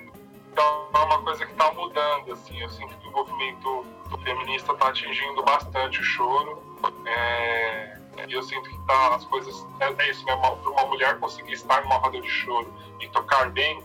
[0.51, 3.85] Então, é uma coisa que está mudando, assim, eu sinto que o movimento
[4.23, 6.63] feminista está atingindo bastante o choro.
[7.05, 7.96] É,
[8.29, 9.65] eu sinto que tá, as coisas.
[9.79, 10.35] É, é isso, né?
[10.37, 13.83] Para uma mulher conseguir estar numa roda de choro e tocar bem,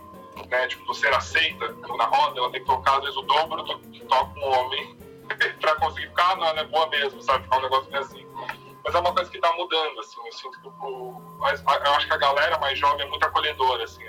[0.49, 0.67] né?
[0.67, 4.03] Tipo, ser aceita na roda, ela tem que tocar, às vezes, o dobro do que
[4.05, 4.97] toca um homem
[5.59, 7.43] para conseguir ficar, ah, não, ela é boa mesmo, sabe?
[7.43, 8.27] Ficar um negócio meio assim.
[8.83, 10.25] Mas é uma coisa que tá mudando, assim.
[10.25, 11.21] Eu sinto que o.
[11.39, 14.03] Eu acho que a galera mais jovem é muito acolhedora, assim.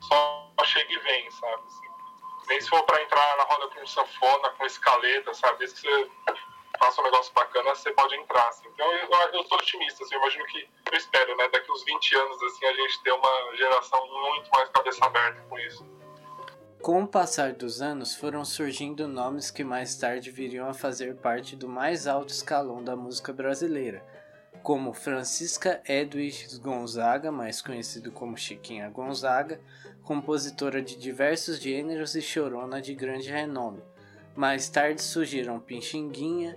[0.00, 1.62] Só chega e vem, sabe?
[1.66, 1.86] Assim.
[2.48, 5.58] Nem se for para entrar na roda com sanfona, com escaleta, sabe?
[5.58, 6.10] Desde que você
[6.78, 8.66] faça um negócio bacana, você pode entrar, assim.
[8.72, 12.16] Então eu, eu sou otimista, assim, eu imagino que, eu espero, né, daqui uns 20
[12.16, 15.86] anos, assim, a gente ter uma geração muito mais cabeça aberta com isso.
[16.82, 21.56] Com o passar dos anos, foram surgindo nomes que mais tarde viriam a fazer parte
[21.56, 24.04] do mais alto escalão da música brasileira,
[24.62, 29.60] como Francisca Edwiges Gonzaga, mais conhecido como Chiquinha Gonzaga,
[30.04, 33.82] compositora de diversos gêneros e chorona de grande renome.
[34.36, 36.56] Mais tarde surgiram Pixinguinha,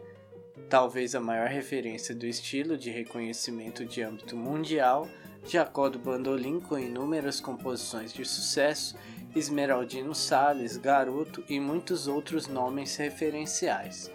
[0.67, 5.07] talvez a maior referência do estilo de reconhecimento de âmbito mundial,
[5.45, 8.95] Jacó do Bandolim com inúmeras composições de sucesso,
[9.35, 14.11] Esmeraldino Sales, Garoto e muitos outros nomes referenciais.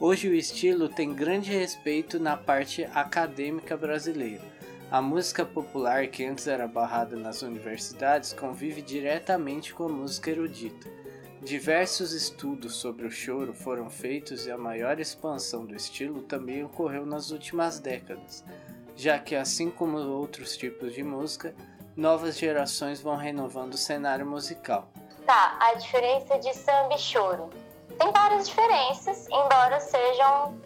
[0.00, 4.44] Hoje o estilo tem grande respeito na parte acadêmica brasileira.
[4.90, 10.88] A música popular, que antes era barrada nas universidades, convive diretamente com a música erudita.
[11.42, 17.06] Diversos estudos sobre o choro foram feitos e a maior expansão do estilo também ocorreu
[17.06, 18.44] nas últimas décadas,
[18.96, 21.54] já que, assim como outros tipos de música,
[21.96, 24.88] novas gerações vão renovando o cenário musical.
[25.24, 27.50] Tá, a diferença de samba e choro.
[27.98, 30.60] Tem várias diferenças, embora sejam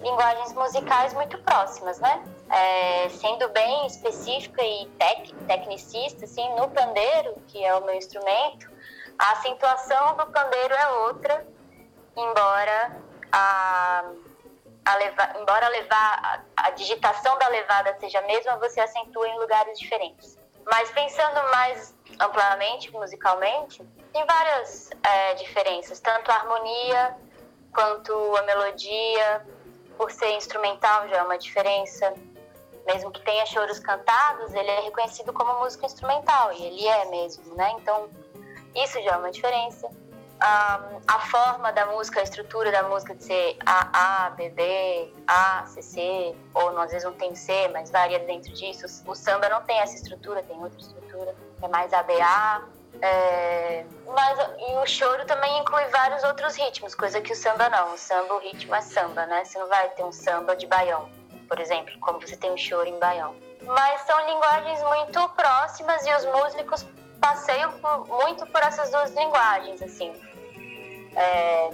[0.00, 2.22] linguagens musicais muito próximas, né?
[2.48, 8.70] É, sendo bem específica e tec, tecnicista, assim, no pandeiro, que é o meu instrumento,
[9.18, 11.46] a acentuação do pandeiro é outra,
[12.16, 13.00] embora
[13.32, 14.04] a,
[14.84, 19.38] a leva, embora levar, a, a digitação da levada seja a mesma, você acentua em
[19.38, 20.38] lugares diferentes.
[20.64, 27.16] Mas pensando mais amplamente, musicalmente, tem várias é, diferenças, tanto a harmonia
[27.72, 29.46] quanto a melodia,
[29.96, 32.12] por ser instrumental já é uma diferença.
[32.86, 37.54] Mesmo que tenha choros cantados, ele é reconhecido como música instrumental, e ele é mesmo,
[37.56, 37.74] né?
[37.80, 38.08] Então,
[38.84, 39.88] isso já é uma diferença.
[40.36, 45.14] Um, a forma da música, a estrutura da música de ser A, A, B, B,
[45.26, 48.84] A, C, C, ou às vezes não tem C, mas varia dentro disso.
[49.06, 52.68] O samba não tem essa estrutura, tem outra estrutura, é mais ABA.
[53.00, 57.94] É, mas e o choro também inclui vários outros ritmos, coisa que o samba não.
[57.94, 59.44] O samba, o ritmo é samba, né?
[59.44, 61.08] Você não vai ter um samba de baião,
[61.48, 63.34] por exemplo, como você tem um choro em baião.
[63.62, 66.86] Mas são linguagens muito próximas e os músicos
[67.20, 70.12] passeio por, muito por essas duas linguagens, assim.
[71.14, 71.70] É,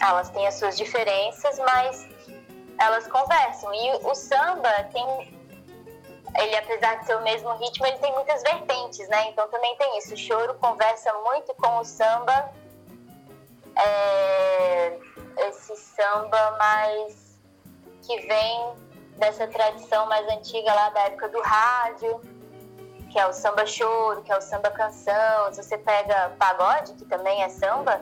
[0.00, 2.08] elas têm as suas diferenças, mas
[2.78, 3.72] elas conversam.
[3.74, 5.38] E o samba tem,
[6.38, 9.28] ele apesar de ser o mesmo ritmo, ele tem muitas vertentes, né?
[9.30, 10.14] Então também tem isso.
[10.14, 12.52] O choro conversa muito com o samba,
[13.76, 14.98] é,
[15.48, 17.38] esse samba mais
[18.02, 18.74] que vem
[19.16, 22.20] dessa tradição mais antiga lá da época do rádio
[23.12, 25.52] que é o samba choro, que é o samba canção.
[25.52, 28.00] Se você pega pagode, que também é samba,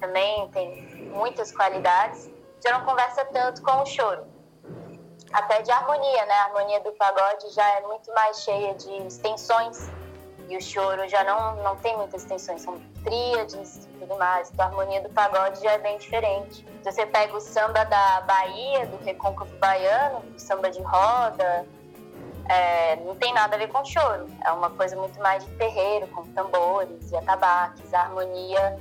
[0.00, 2.30] também tem muitas qualidades,
[2.64, 4.24] já não conversa tanto com o choro.
[5.32, 6.34] Até de harmonia, né?
[6.34, 9.90] A harmonia do pagode já é muito mais cheia de extensões
[10.48, 14.50] e o choro já não, não tem muitas extensões, são tríades e tudo mais.
[14.50, 16.64] Então a harmonia do pagode já é bem diferente.
[16.82, 21.66] Se você pega o samba da Bahia, do recôncavo baiano, o samba de roda,
[22.48, 24.26] é, não tem nada a ver com choro.
[24.44, 27.92] É uma coisa muito mais de terreiro, com tambores e atabaques.
[27.92, 28.78] A harmonia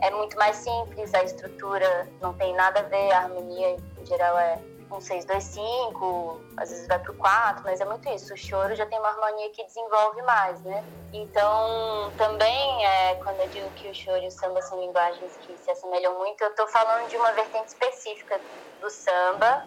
[0.00, 4.36] é muito mais simples, a estrutura não tem nada a ver, a harmonia em geral
[4.38, 4.58] é
[4.90, 8.34] um 6, 2, 5, às vezes vai pro 4, mas é muito isso.
[8.34, 10.84] O choro já tem uma harmonia que desenvolve mais, né?
[11.12, 15.56] Então, também, é, quando eu digo que o choro e o samba são linguagens que
[15.56, 18.40] se assemelham muito, eu tô falando de uma vertente específica
[18.80, 19.66] do samba,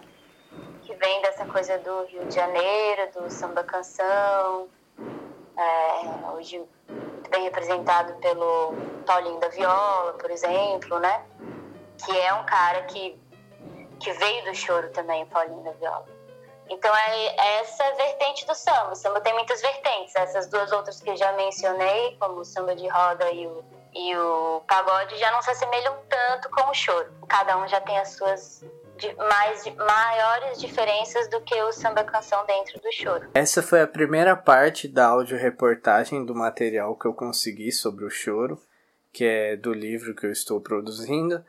[0.86, 4.68] que vem dessa coisa do Rio de Janeiro, do samba canção,
[5.58, 8.72] é, hoje muito bem representado pelo
[9.04, 11.26] Paulinho da Viola, por exemplo, né?
[12.04, 13.18] Que é um cara que,
[13.98, 16.06] que veio do choro também, o Paulinho da Viola.
[16.68, 18.92] Então é, é essa vertente do samba.
[18.92, 20.14] O samba tem muitas vertentes.
[20.14, 24.16] Essas duas outras que eu já mencionei, como o samba de roda e o, e
[24.16, 27.12] o pagode, já não se assemelham tanto com o choro.
[27.28, 28.64] Cada um já tem as suas
[28.96, 33.28] de mais de maiores diferenças do que o samba canção dentro do choro.
[33.34, 38.60] Essa foi a primeira parte da audioreportagem do material que eu consegui sobre o choro,
[39.12, 41.44] que é do livro que eu estou produzindo.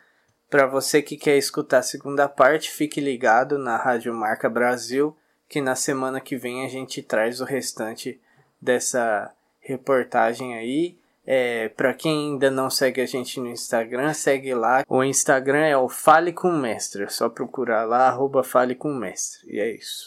[0.49, 5.15] Para você que quer escutar a segunda parte, fique ligado na Rádio Marca Brasil,
[5.49, 8.19] que na semana que vem a gente traz o restante
[8.61, 10.96] dessa reportagem aí.
[11.29, 14.85] É, para quem ainda não segue a gente no Instagram, segue lá.
[14.87, 17.03] O Instagram é o Fale com Mestre.
[17.03, 19.41] É só procurar lá, arroba Fale com Mestre.
[19.53, 20.05] E é isso.